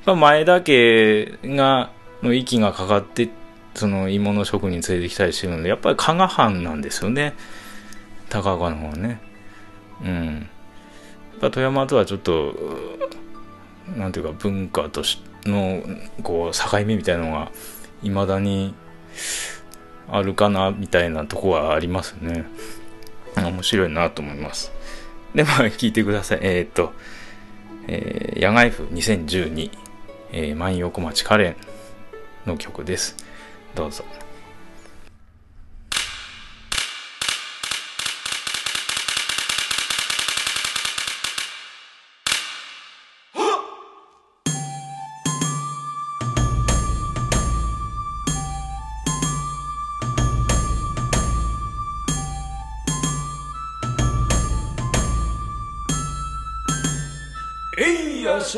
[0.04, 1.90] 前田家が
[2.22, 3.28] の息がかかって
[3.74, 7.34] その鋳物職人連れてきたりしてるのでやっぱり加賀藩なんですよね。
[8.28, 9.20] 高岡の方はね。
[10.02, 10.34] うん。
[10.34, 10.40] や
[11.36, 12.54] っぱ富山とはちょっと
[13.96, 15.82] なんていうか文化としの
[16.22, 17.50] こう境目みたいなのが
[18.02, 18.74] いまだに
[20.08, 22.46] あるかなみたいなとこはありますね。
[23.36, 24.72] 面白いなと思います。
[25.34, 26.38] でまあ聞いてください。
[26.42, 26.92] えー、っと、
[27.86, 29.70] えー、野外譜2012、
[30.32, 31.56] えー、万葉小町カレン
[32.46, 33.16] の曲です。
[33.74, 34.04] どうぞ。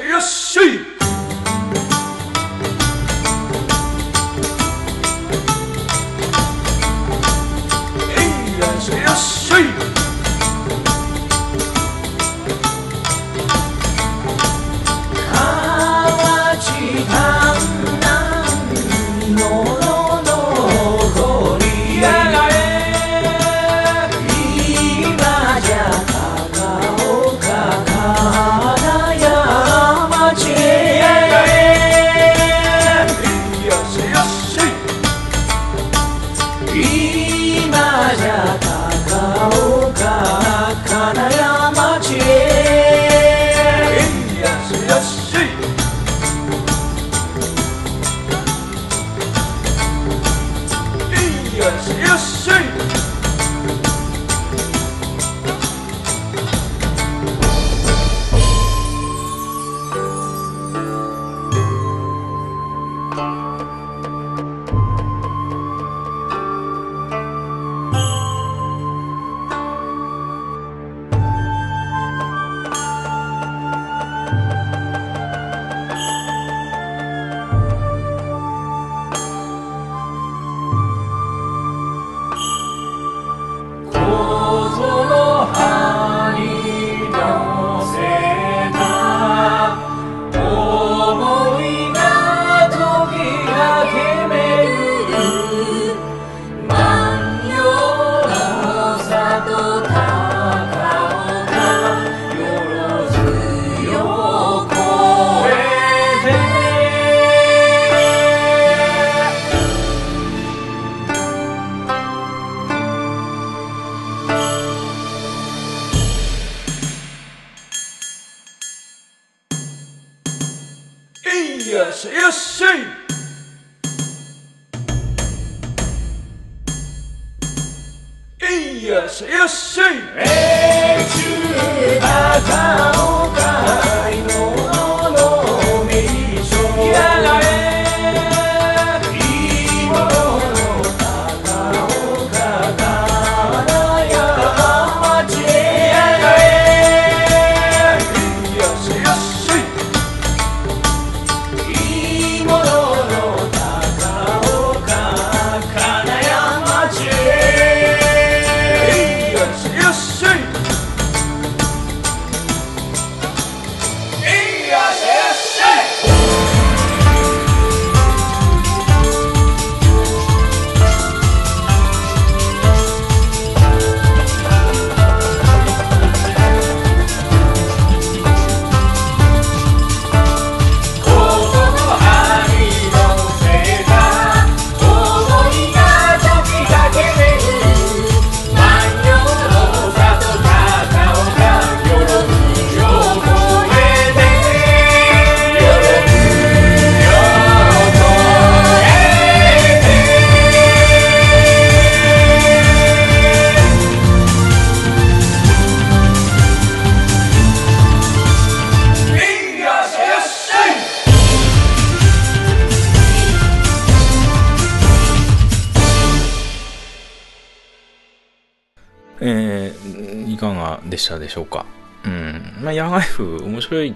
[0.01, 0.21] え
[0.63, 0.78] い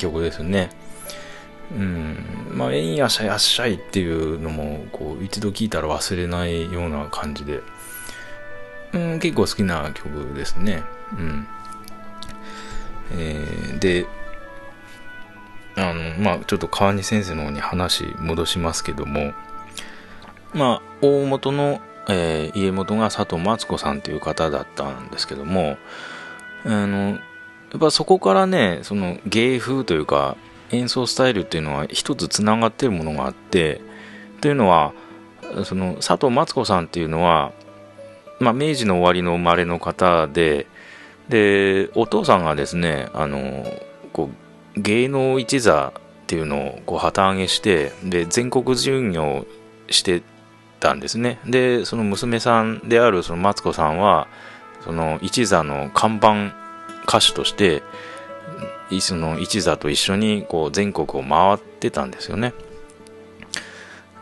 [0.03, 0.71] 曲ですね。
[1.71, 2.17] うん。
[2.51, 7.61] まあ、えんやしゃやっしゃいっていうのも、こう、一度聴いたら忘れないような感じで、
[8.93, 10.83] うん、結構好きな曲ですね。
[11.13, 11.47] うん。
[13.13, 14.07] えー、で、
[15.77, 19.33] あの、まあ、ちょっと川西先生の方に話戻しますけども、
[20.53, 25.79] まあ、大元の、えー、家元が佐藤松子さんという方だったんですけども、
[26.65, 27.19] あの、
[27.73, 30.37] やっぱそこからね、その芸風というか、
[30.71, 33.81] 演奏スタイルっていうのは一つつながってるものがあって、
[34.43, 34.93] というのは、
[35.65, 37.53] その佐藤松子さんっていうのは、
[38.41, 40.67] まあ、明治の終わりの生まれの方で、
[41.29, 43.65] で、お父さんがですね、あの、
[44.13, 44.29] こ
[44.77, 49.47] う、芸能一座っていうのをこう旗揚げして、で、全国巡業
[49.89, 50.23] して
[50.81, 51.39] たんですね。
[51.47, 54.29] で、その娘さんであるそのマツコさんは、
[54.85, 56.62] その一座の看板
[57.07, 57.83] 歌手として、
[59.01, 62.53] その一座と一緒にこう全国を回ってたんですよね。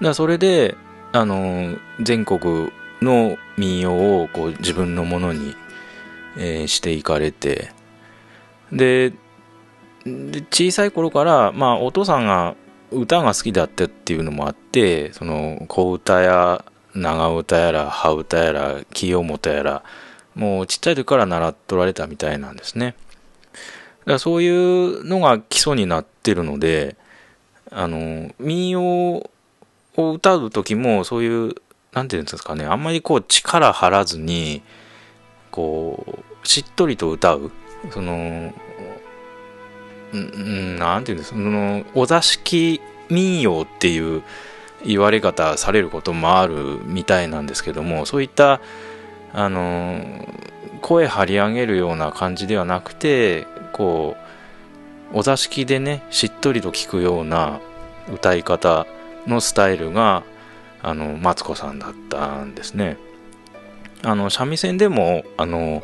[0.01, 0.77] だそれで、
[1.13, 2.71] あの、全国
[3.03, 5.55] の民謡をこう自分のものに、
[6.37, 7.73] えー、していかれて、
[8.73, 9.13] で、
[10.05, 12.57] で小さい頃から、まあ、お父さんが
[12.91, 16.65] 歌が好きだったっていうのもあってその小唄や
[16.95, 19.85] 長唄やら羽唄やら清本やら
[20.41, 22.95] もうちっちゃい時から習っとられたみたいなんですね。
[23.53, 23.59] だ
[24.07, 26.97] からそういうのが基礎になってるので
[27.71, 29.31] あの民謡
[29.97, 31.55] を歌う時もそういう
[31.93, 34.63] 何て言うんですかねあんまりこう力張らずに
[35.51, 37.53] こうしっとりと歌う。
[37.91, 38.53] その
[40.13, 44.23] うん、なんていうんですか、その、お座敷民謡っていう
[44.85, 48.61] 言われ方されることもあるみたいなんですけども、そういった、
[49.33, 50.27] あの、
[50.81, 54.17] 声張り上げるような感じではなくて、こ
[55.15, 57.61] う、お座敷でね、しっとりと聞くような
[58.13, 58.87] 歌い方
[59.27, 60.23] のスタイルが、
[60.83, 62.97] あの、マツコさんだったんですね。
[64.03, 65.83] あの、三味線でも、あの、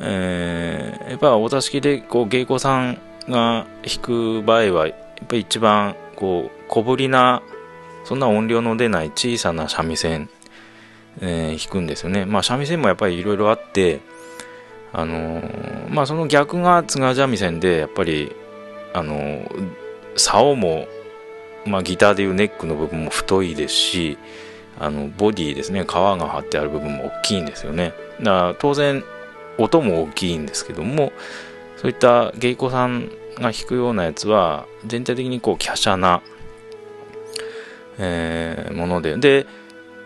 [0.00, 7.42] えー、やっぱお座敷でこう芸妓さんが弾く場合はやっぱ一番こう小ぶりな
[8.04, 10.30] そんな音量の出ない小さな三味線、
[11.20, 12.24] えー、弾くんですよね。
[12.24, 14.00] まあ三味線もやっぱりいろいろあって
[14.92, 18.34] あのー、まあその逆が津賀三味線でやっぱり
[18.94, 19.72] あのー、
[20.16, 20.86] 竿も、
[21.66, 24.18] まあ、ギターでいうネックの部分も太いですし
[24.78, 25.84] あのボディですね。
[25.84, 27.92] 皮が張ってある部分も大きいんですよね。
[28.20, 29.04] だから当然
[29.58, 31.12] 音も大きいんですけども
[31.76, 36.22] そういった芸妓さんが弾くようなやつは全体的にこう華奢な、
[37.98, 39.16] えー、もので。
[39.16, 39.46] で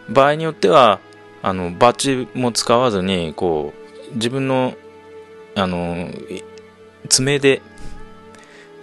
[0.09, 1.01] 場合によっては
[1.43, 3.73] あのバチも使わずにこ
[4.11, 4.75] う自分の
[5.55, 6.09] あの
[7.09, 7.61] 爪で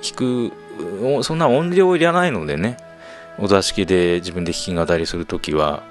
[0.04, 2.78] 弾くそんな音量いらないのでね
[3.40, 5.84] お座敷で自分で弾き語りする時は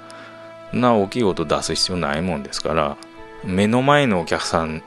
[0.71, 2.97] な大きい音出す必要ないもんですから
[3.43, 4.83] 目の前のお客さん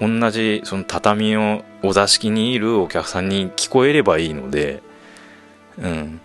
[0.00, 4.82] 同じその畳のお座敷にいるお客さんに聞こえればいいので、
[5.78, 6.20] うん。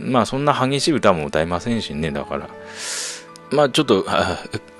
[0.00, 2.48] まあそんな激しい歌も歌いませんしね、だから。
[3.50, 4.06] まあちょっと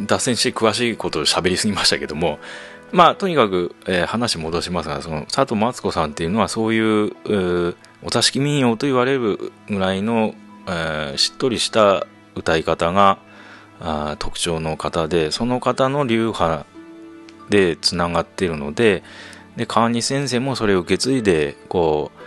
[0.00, 2.38] 脱線して詳しいことを喋りすぎましたけども、
[2.90, 7.12] まあとにかく、えー、話戻しますが、その佐藤マツ子さんっていうのはそういう、
[7.68, 10.34] うお座敷民謡と言われるぐらいの、
[10.66, 13.18] えー、しっとりした歌い方が
[13.80, 16.66] あ特徴の方で、その方の流派
[17.48, 19.02] でつながっているので
[19.56, 22.21] で川西先生もそれを受け継いでこう、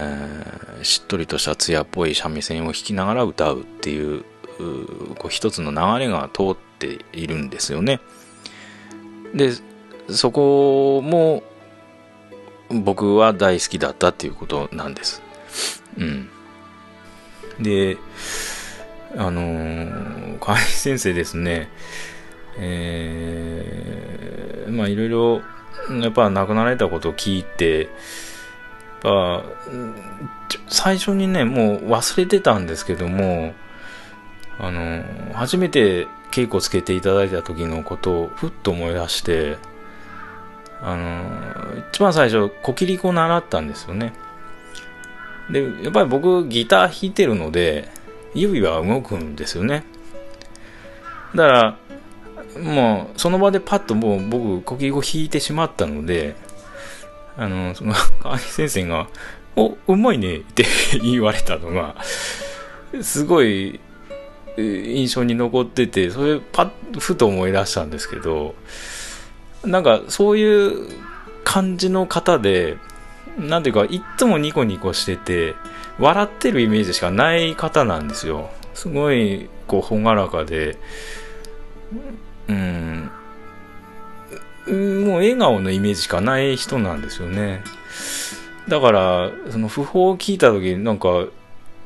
[0.00, 4.24] えー、しっとりとした艶っぽい三味線を弾きながら歌うっていう
[5.18, 8.00] こう一つの流れが通っているんですよね。
[9.34, 9.52] で
[10.08, 11.42] そこも
[12.70, 15.22] 僕は大好きだったっていうことなんです。
[15.96, 16.28] うん。
[17.60, 17.96] で、
[19.16, 21.68] あのー、川西先生ですね、
[22.58, 25.42] えー、まあいろいろ、
[26.00, 27.88] やっぱ亡くなられたことを聞いて、
[29.02, 29.44] ぱ、
[30.68, 33.54] 最初にね、もう忘れてたんですけども、
[34.58, 39.56] あの、初めて稽古つけていただいた時のことをふっと思い出して、
[40.82, 44.12] あの、一番最初、コキリコ習ったんですよね。
[45.50, 47.88] で、やっぱり僕ギター弾いてるので、
[48.34, 49.84] 指は動くんですよね。
[51.34, 51.78] だから、
[52.60, 56.34] もうその場でパッともう僕呼吸を引いてしまったので
[57.38, 59.08] あのその 川西先生が
[59.56, 60.66] 「おうまいね」って
[61.02, 61.96] 言われたのが
[63.00, 63.80] すごい
[64.58, 68.56] 印象に残っててそれパッふと思い出したんですけど
[69.64, 70.88] なんかそういう
[71.44, 72.76] 感じの方で
[73.38, 75.54] なんていうかいっつもニコニコしてて
[76.00, 78.50] 笑ってるイメージしかない方なんですよ。
[78.74, 80.76] すごいこう朗らかで
[82.48, 83.10] うん。
[84.68, 87.62] もう笑顔のイメージしかない人なんですよね。
[88.68, 91.26] だからその訃報を聞いた時になんか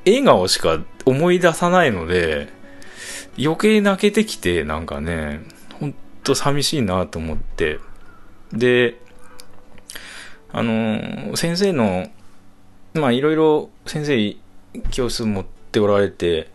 [0.04, 2.48] 笑顔しか思い出さないので
[3.38, 5.40] 余計泣けてきてなんかね
[5.78, 7.78] ほんと寂しいなと思って。
[8.52, 9.00] で
[10.52, 12.08] あの先生の
[12.94, 14.36] まあいろいろ先生
[14.90, 16.50] 教室持っておられて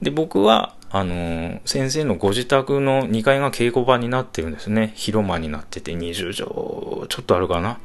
[0.00, 4.92] で僕はあの先生のご自宅の2階が稽古場になってるんですね。
[4.96, 7.78] 広間になってて20畳ちょっとあるかな。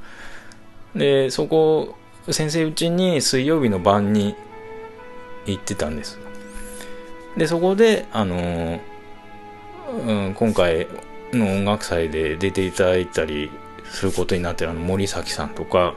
[0.95, 1.95] でそこ
[2.29, 4.35] 先生うちに水曜日の晩に
[5.45, 6.17] 行ってたんです。
[7.35, 8.79] でそこであの、
[10.07, 10.87] うん、今回
[11.33, 13.51] の音楽祭で出ていただいたり
[13.85, 15.95] することになってるあの森崎さんとか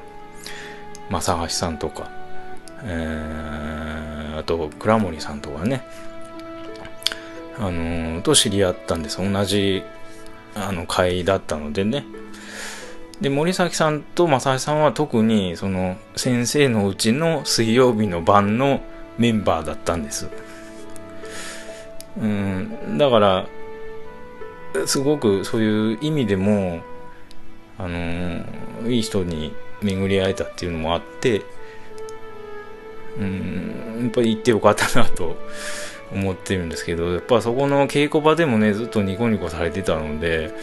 [1.11, 2.11] 正橋さんとか、
[2.82, 5.82] えー、あと倉森さんとかね。
[7.59, 9.18] あのと知り合ったんです。
[9.18, 9.82] 同じ
[10.54, 12.04] あの会だったのでね。
[13.20, 18.82] で森崎さんと正橋さんは特にその先生のうちの水曜日の晩の
[19.16, 20.28] メンバーだったんです。
[22.20, 22.98] うん。
[22.98, 23.46] だから
[24.86, 26.80] すごくそういう意味でも
[27.78, 28.44] あの
[28.88, 31.42] いい人に巡り会えたっていうのもあって
[33.18, 34.00] うん。
[34.02, 35.36] やっぱり行ってよかったなと
[36.12, 40.54] 思ってるんですけどやっぱそこの稽古場でもねずっとニコニコされてたので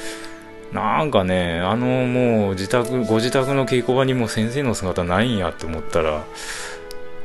[0.71, 6.25] なんかねあのもう自宅ご自宅の稽古場にも先生の姿ないんやって思ったら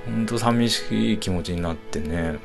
[0.06, 2.38] ほんと寂しい気持ちになってね。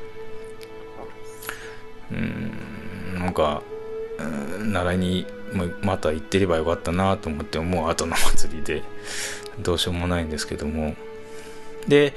[2.12, 3.62] うんなんか
[4.60, 5.26] 習いに
[5.82, 8.82] また行ってればよかったなと思ってもう後の祭りで。
[9.60, 10.94] どうしようもないんですけども。
[11.88, 12.14] で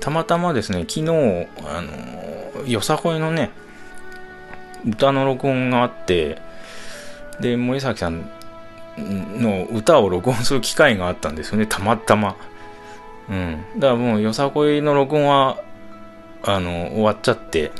[0.00, 1.08] たまたまですね昨日
[1.64, 1.90] あの
[2.66, 3.50] よさこいのね
[4.86, 6.38] 歌の録音があって
[7.40, 8.28] で森崎さん
[8.98, 12.36] の歌を録音する機会があったんですよねたまたま。
[13.30, 13.64] うん。
[13.78, 15.58] だからもうよさこいの録音は
[16.42, 17.72] あの終わっちゃって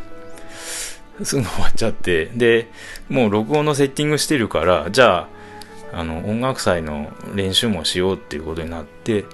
[1.22, 2.70] すぐ終わっちゃってで
[3.08, 5.28] もう録音のセッティングしてるからじゃ
[5.92, 9.24] ああの音楽祭の練習もしようっていうことになって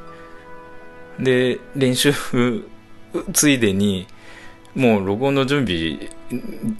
[1.20, 2.12] で練習
[3.32, 4.06] ついでに
[4.78, 5.98] もう録音の準備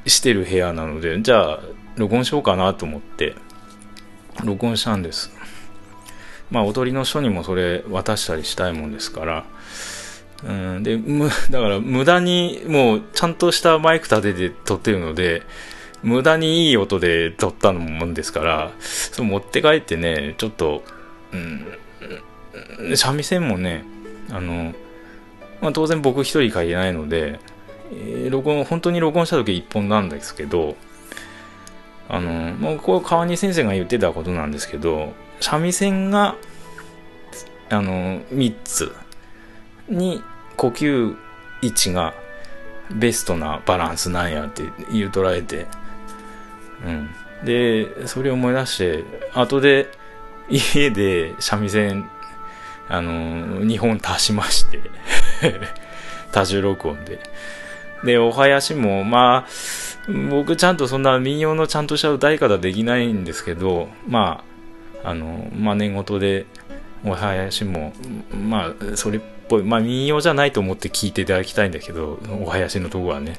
[0.06, 1.60] してる部屋なのでじゃあ
[1.96, 3.34] 録音しようかなと思って
[4.44, 5.32] 録音したんです。
[6.50, 9.44] まあ踊りの書にもそれ渡したりしたいもんですから。
[10.44, 15.42] うん、で、む、 だから無駄にもうちゃんとしたマイク立てて撮ってるので、
[16.04, 20.84] 無駄にいい音で撮ったのもんですから、そ持って帰ってね、ちょっと、
[21.32, 23.84] うん、三味線もね、
[24.30, 24.72] あの、
[25.60, 27.40] まあ、当然僕一人書いてないので、
[28.30, 30.76] 録音、本当に録音した時一本なんですけど、
[32.08, 36.36] あの、もうこれ川西先生が言ってたことなんですけど、三味線が、
[37.70, 38.92] あの、3つ。
[39.88, 40.22] に
[40.56, 41.16] 呼吸
[41.62, 42.14] 位置が
[42.90, 45.66] ベストなバランスなんやって言うとられて、
[46.84, 47.10] うん。
[47.44, 49.88] で、それを思い出して、後で
[50.48, 52.08] 家で三味線、
[52.88, 54.80] あの、2本足しまして
[56.32, 57.20] 多重録音で。
[58.04, 64.44] で、お囃子も、まあ、僕ちゃんとそんな民謡のちゃんとした歌い方できないんですけど、ま
[65.04, 66.46] あ、あの、真似事で、
[67.04, 67.92] お囃子も、
[68.32, 73.38] まあ、それっぽい、まあ民謡じゃないと思って聞いていただきたいんだけど、お囃子のとこはね、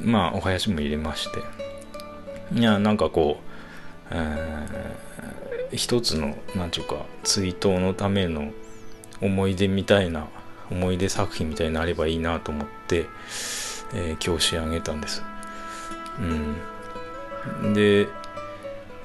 [0.00, 1.40] まあお囃子も入れまして、
[2.58, 3.44] いや、なんかこう、
[4.10, 8.52] えー、一つの、なんちゅうか、追悼のための
[9.20, 10.28] 思い出みたいな、
[10.70, 13.06] 思い出作品みたいになればいいなと思って、
[13.94, 15.22] えー、今日仕上げたんです。
[17.62, 17.74] うん。
[17.74, 18.08] で、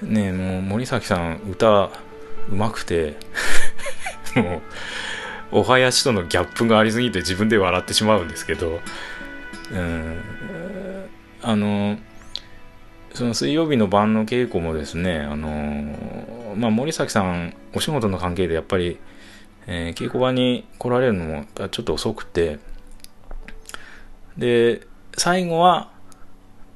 [0.02, 1.90] ねもう森崎さん歌
[2.50, 3.18] うまくて
[4.36, 4.62] も
[5.52, 8.80] うお囃子とのギャップがありすぎて自分で笑ってしまうんですけど、
[9.72, 10.20] うん、
[11.42, 11.98] あの
[13.14, 18.98] その水曜日の晩の稽古もですねあの、まあ、森崎さんお仕事の関係でやっぱり、
[19.68, 22.60] えー、稽古場に来られるのもちょっと遅くて
[24.38, 24.88] で
[25.18, 25.92] 最後は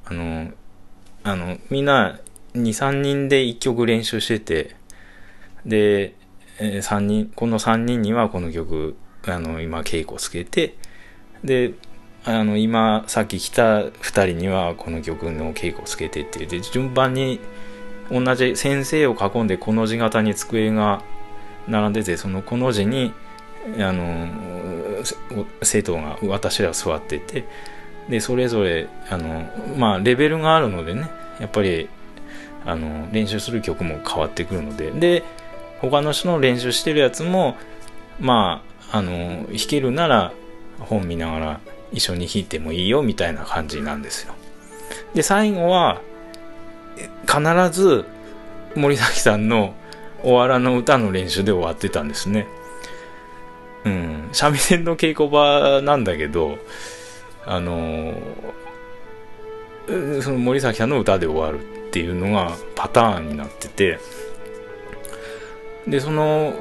[0.04, 0.52] あの
[1.22, 2.20] あのみんな
[2.54, 4.76] 23人で1曲練習してて
[5.66, 6.14] で
[6.58, 10.76] えー、3人この3人にはこの曲あの今稽古つけて
[11.42, 11.74] で
[12.24, 13.90] あの今さっき来た2
[14.26, 17.40] 人にはこの曲の稽古つけてってで順番に
[18.10, 21.02] 同じ先生を囲んでこの字型に机が
[21.68, 23.12] 並んでてそのこの字に
[23.78, 24.28] あの
[25.62, 27.44] 生徒が私ら座ってて
[28.08, 31.08] でそれぞれあの、まあ、レベルがあるのでね
[31.40, 31.88] やっぱり
[32.66, 35.22] あの練習する曲も変わってくるのでで
[35.80, 37.56] 他の人の練習してるやつも
[38.20, 40.32] まああの弾けるなら
[40.78, 41.60] 本見ながら
[41.92, 44.34] 一緒に弾いてもいいよみたいな感じなんですよ。
[45.14, 46.00] で最後は
[47.26, 48.04] 必ず
[48.76, 49.74] 森崎さんの
[50.24, 52.46] おわらの歌の練習で終わってたんですね。
[53.84, 54.28] うん。
[54.34, 56.58] 三味線の稽古場なんだけど
[57.46, 58.14] あの
[60.22, 64.00] その森崎さんの歌で終わるっていうのがパターンになってて
[65.86, 66.54] でその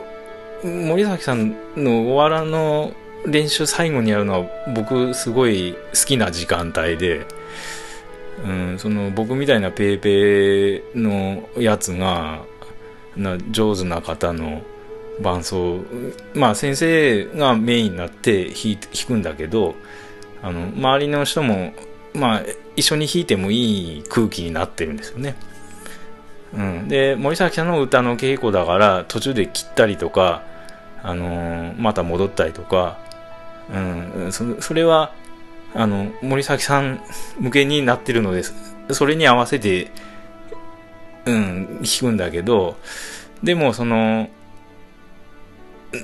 [0.64, 2.93] 森崎さんのおわらの
[3.26, 7.26] 練習最後にやるのは僕すごい好きな時間帯で、
[8.45, 12.43] うん、その僕みたいなペーペーのやつが
[13.18, 14.61] な上手な方の
[15.22, 15.80] 伴奏
[16.34, 19.76] まあ先生がメインになって弾くんだけど
[20.41, 21.74] あの周りの人も
[22.14, 22.43] まあ
[22.76, 25.36] 一緒に弾いてもいい空気になってるんですよね。
[26.53, 30.43] うん、で森崎さんの歌の稽古だから途中で切ったりとか、
[31.01, 32.99] あのー、また戻ったりとか、
[33.74, 35.14] うん、そそれは
[35.74, 37.01] あの森崎さん
[37.39, 38.53] 向けになってるのです
[38.91, 39.91] それに合わせて、
[41.26, 42.78] うん、弾くんだけど
[43.42, 44.30] でもその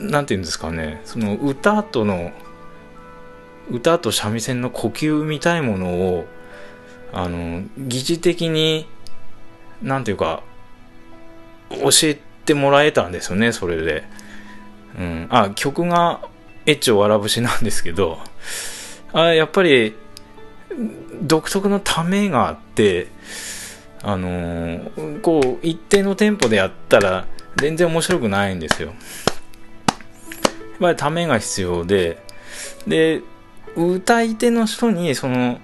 [0.02, 2.32] なんていうんですかねその歌との
[3.72, 6.26] 歌と三味線の呼吸みたいものを
[7.12, 8.88] あの疑似的に
[9.82, 10.44] なんていうか
[11.70, 14.04] 教えてもらえたんですよねそれで、
[14.98, 16.22] うん、あ曲が
[16.66, 18.20] エッチをわら節なんですけど
[19.14, 19.96] あやっぱり
[21.22, 23.08] 独特のためがあって
[24.02, 27.26] あのー、こう一定のテンポでやったら
[27.58, 28.90] 全然面白くないんですよ。
[28.90, 28.98] やっ
[30.80, 32.24] ぱりためが必要で
[32.88, 33.22] で
[33.76, 35.60] 歌い手の人にその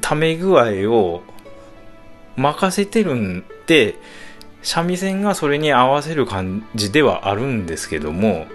[0.00, 1.22] ため具合を
[2.36, 3.96] 任せてるんで
[4.62, 8.46] 三味線がそれに合わせる感じではあるんですけども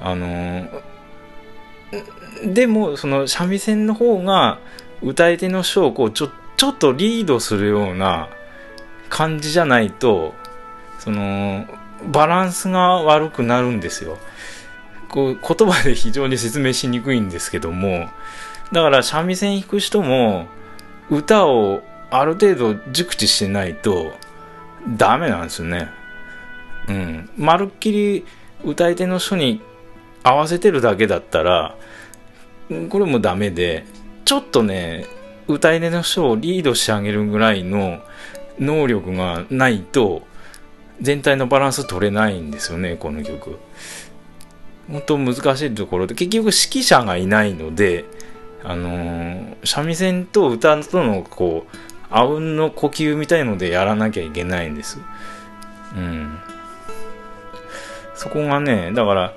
[0.00, 0.66] あの
[2.44, 4.58] でもその三味線の方が
[5.02, 6.30] 歌い手の人をこうちょ
[6.62, 8.28] ちょっとリードするような
[9.08, 10.32] 感じじゃないと
[11.00, 11.66] その
[12.06, 14.16] バランスが悪くなるんですよ。
[15.08, 18.08] こう言葉で非常に説明しにくいんですけども。
[18.70, 20.46] だから三味線弾く人も
[21.10, 21.82] 歌を
[22.12, 24.12] ある程度熟知してないと
[24.96, 25.88] ダメなんですよね。
[26.86, 27.30] うん。
[27.36, 28.24] まるっきり
[28.62, 29.60] 歌い手の人に
[30.22, 31.74] 合わせてるだけだったら
[32.88, 33.84] これもダメで
[34.24, 38.00] ちょっとね歌い手の人をリードしてあげるぐらいの
[38.58, 40.22] 能力がないと
[41.00, 43.58] 全体のバランス取れないんですよねこの曲。
[44.90, 48.04] 本当難しいところで結局指揮者がいないので
[48.64, 51.76] あのー、三味線と歌とのこう
[52.10, 54.98] あうんの呼吸みたいのでやらなきゃいけないんです。
[55.96, 56.38] うん。
[58.14, 59.34] そこがねだから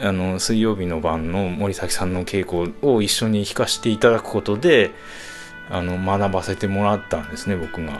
[0.00, 4.92] あの水曜日の晩の森崎さんの稽古を一緒に弾かせていただくことで
[5.70, 7.98] あの学ばせてもらったんですね僕が。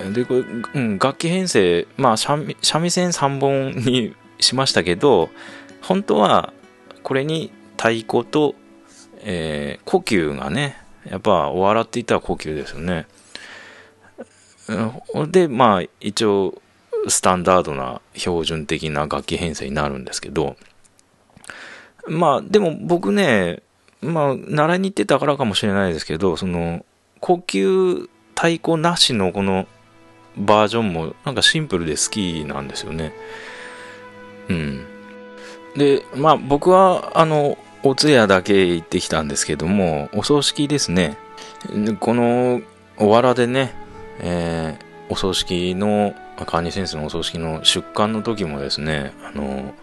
[0.00, 5.30] うん、でこれ、うん、楽器編成まあ三味線3本にしましたけど
[5.82, 6.52] 本当は
[7.02, 8.54] これに太鼓と、
[9.18, 13.06] えー、呼吸がねやっぱお笑っていたら呼吸ですよね。
[15.30, 16.62] でまあ一応
[17.08, 20.56] スタンダードな標準的な楽器編成になるんですけど
[22.06, 23.62] まあでも僕ね
[24.00, 26.84] まあ習いに行ってたからかもしれないですけどその
[27.20, 29.66] 呼吸太鼓なしのこの
[30.36, 33.12] バージョンもなんかシンプルで好きなんですよね。
[34.48, 34.84] うん。
[35.76, 41.16] で、まあ僕はあの、お通夜だけ行ってきたんですけども、お葬式ですね。
[42.00, 42.62] この、
[42.96, 43.74] おわらでね、
[44.20, 49.74] えー、お葬式の、カーニー先生のお葬式の出棺の時もですね、あの、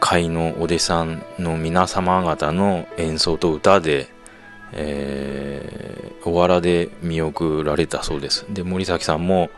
[0.00, 4.08] 会のお弟子さんの皆様方の演奏と歌で、
[4.72, 8.46] えー、おわらで見送られたそうです。
[8.50, 9.50] で、森崎さんも、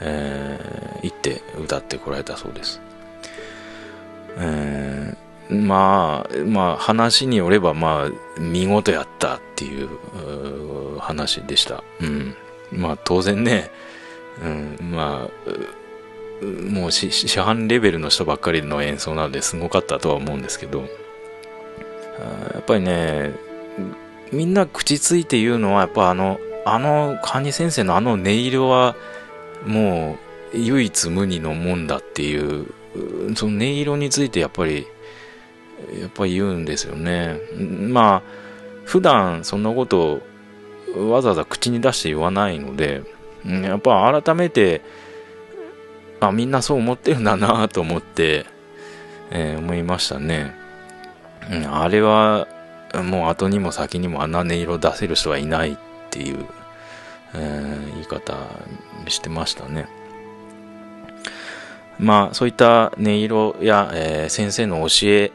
[0.00, 2.80] えー、行って歌ってこられたそうです。
[4.38, 11.82] えー、まあ、まあ、話によれば、まあ、見事やったっていう話でした。
[12.00, 12.34] うん。
[12.72, 13.70] まあ、当然ね、
[14.42, 23.32] うん、まあ、もう市販レベルの人ばっかりの演奏なのですごかったとは思うんですけど、やっぱりね、
[24.32, 28.94] みんな口ついて言うのは、やっぱあの、あのカニ先生のあの音色は
[29.66, 30.18] も
[30.54, 32.66] う唯一無二のもんだっていう
[33.34, 34.86] その音色についてやっぱり
[36.00, 37.38] やっぱり言うんですよね。
[37.58, 38.22] まあ
[38.84, 40.20] 普段そんなこと
[40.96, 43.02] わざわざ口に出して言わないので
[43.44, 44.82] やっぱ改めて
[46.20, 48.46] あみんなそう思ってるんだなと思って、
[49.30, 50.54] えー、思いましたね、
[51.50, 52.46] うん、あれは
[52.94, 55.76] もう後にも先にもあんな音色出せる人はいないっ
[56.10, 56.46] ていう、
[57.34, 58.34] えー、言い方
[59.08, 59.88] してましたね。
[61.98, 65.32] まあそういった音色や、えー、先生の教え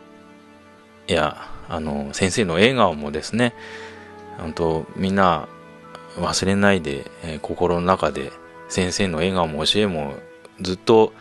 [1.07, 3.53] やあの先生の笑顔もですね
[4.37, 5.47] 本当みんな
[6.17, 8.31] 忘れないで、えー、心の中で
[8.69, 10.15] 先生の笑顔も教えも
[10.61, 11.13] ずっと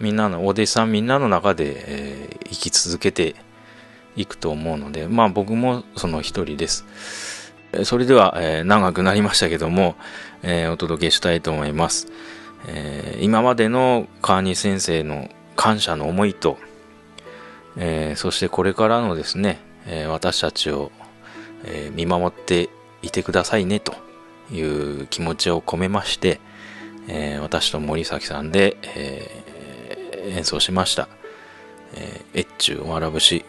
[0.00, 3.34] みんなのお弟子さんみんなの中で、えー、生き続けて
[4.16, 6.84] いくと思うのでまあ僕もその一人です。
[7.84, 9.94] それでは、えー、長くなりましたけども、
[10.42, 12.08] えー、お届けしたいと思います、
[12.66, 16.56] えー、今までの川西先生の感謝の思いと、
[17.76, 20.92] えそしてこれからのですね、え私たちを、
[21.64, 22.70] え見守って
[23.02, 24.07] いてくださいねと。
[24.52, 26.40] いう気持ちを込めまして、
[27.08, 29.44] え私と森崎さんで、え
[30.36, 31.08] 演奏しました。
[31.94, 33.44] えー、越中わら節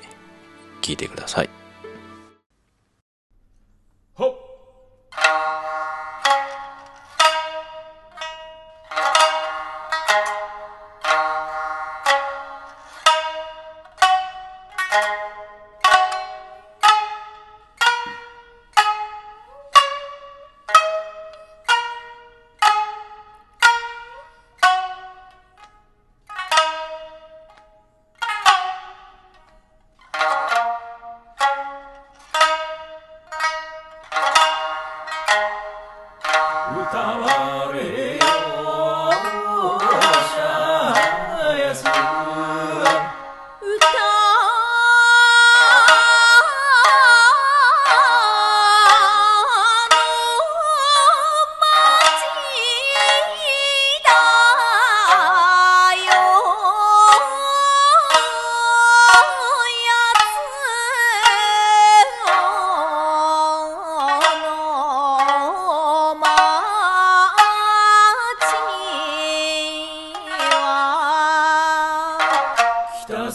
[0.82, 1.50] 聴いてください。
[4.14, 4.36] ほっ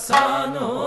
[0.07, 0.84] 朝の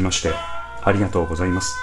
[0.00, 0.32] きまして
[0.82, 1.76] ありがとうございます、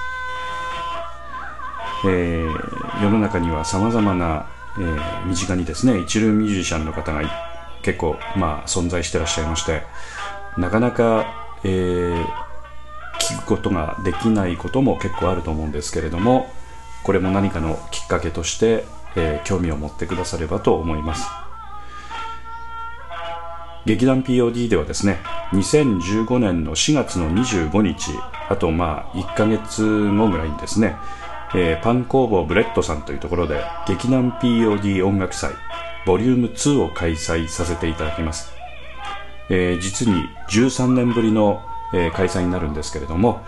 [2.05, 4.47] えー世の中にはさまざまな、
[4.80, 7.22] えー身近にですね一流ミュージシャンの方が
[7.84, 9.84] 結構、まあ、存在してらっしゃいまして
[10.57, 12.26] なかなか、えー
[13.20, 16.49] 聞くことができないことも結構あると思うんですけれども
[17.03, 21.28] これも何かのきっかけとして、えー興味を持ってくださればと思います。
[23.86, 25.18] 劇団 POD ではですね
[25.52, 28.12] 2015年の4月の25日
[28.50, 30.95] あとまあ1ヶ月後ぐらいにですね、
[31.56, 35.52] えーパン工房ブレッドさんというところで劇団 POD 音楽祭
[36.06, 38.52] ボリューム2を開催させていただきます、
[39.50, 41.62] えー実に13年ぶりの、
[41.93, 43.41] えー開催になるんですけれども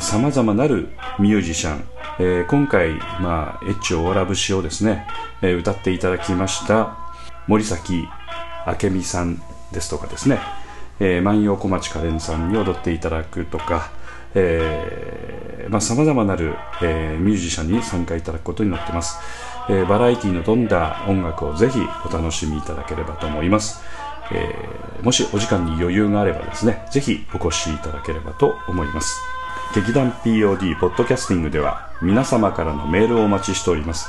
[0.00, 1.84] さまざまなるミュージシャン、
[2.18, 5.06] えー今回、まあ、エッチオーラ節をですね、
[5.42, 6.96] えー歌っていただきました
[7.46, 8.06] 森崎
[8.66, 9.40] 明美さん
[9.72, 10.40] ですとかですね、
[11.00, 13.90] えー万葉小町カレンさんに踊っていただくとか、
[14.34, 19.18] えーまあ、様々なる、えーミュージシャンに参加いただくことになっています、
[19.68, 21.78] えーバラエティの富んだ音楽をぜひ
[22.08, 23.80] お楽しみいただければと思います、
[24.32, 29.18] えーもしお時間に余裕があればですねぜひお越しいただければと思います。
[29.74, 34.08] 劇団 POD ポッドキャスティングでは皆様からのメールをお待ちしております。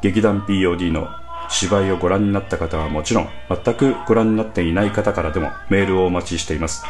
[0.00, 1.08] 劇団 POD の
[1.48, 6.84] 芝居をご覧になった方はもちろん全くご覧になっていない方からでもメールをお待ちしています。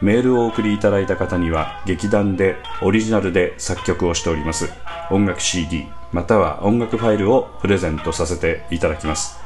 [0.00, 4.68] メールをお送りいただいた方には劇団でオリジナルで作曲をしております
[5.12, 9.38] 音楽 CD または音楽ファイルをプレゼントさせていただきます。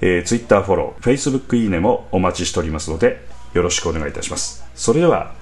[0.00, 4.64] えー Twitter フォロー Facebook いいねもお待ちしておりますのでよろしくお願いいたします。
[4.74, 5.32] それでは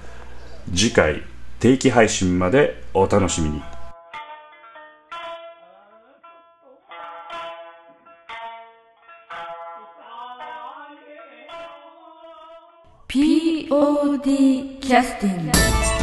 [0.72, 1.22] 次回
[1.58, 3.73] 定期配信までお楽しみに。
[14.24, 15.93] POD キャスティング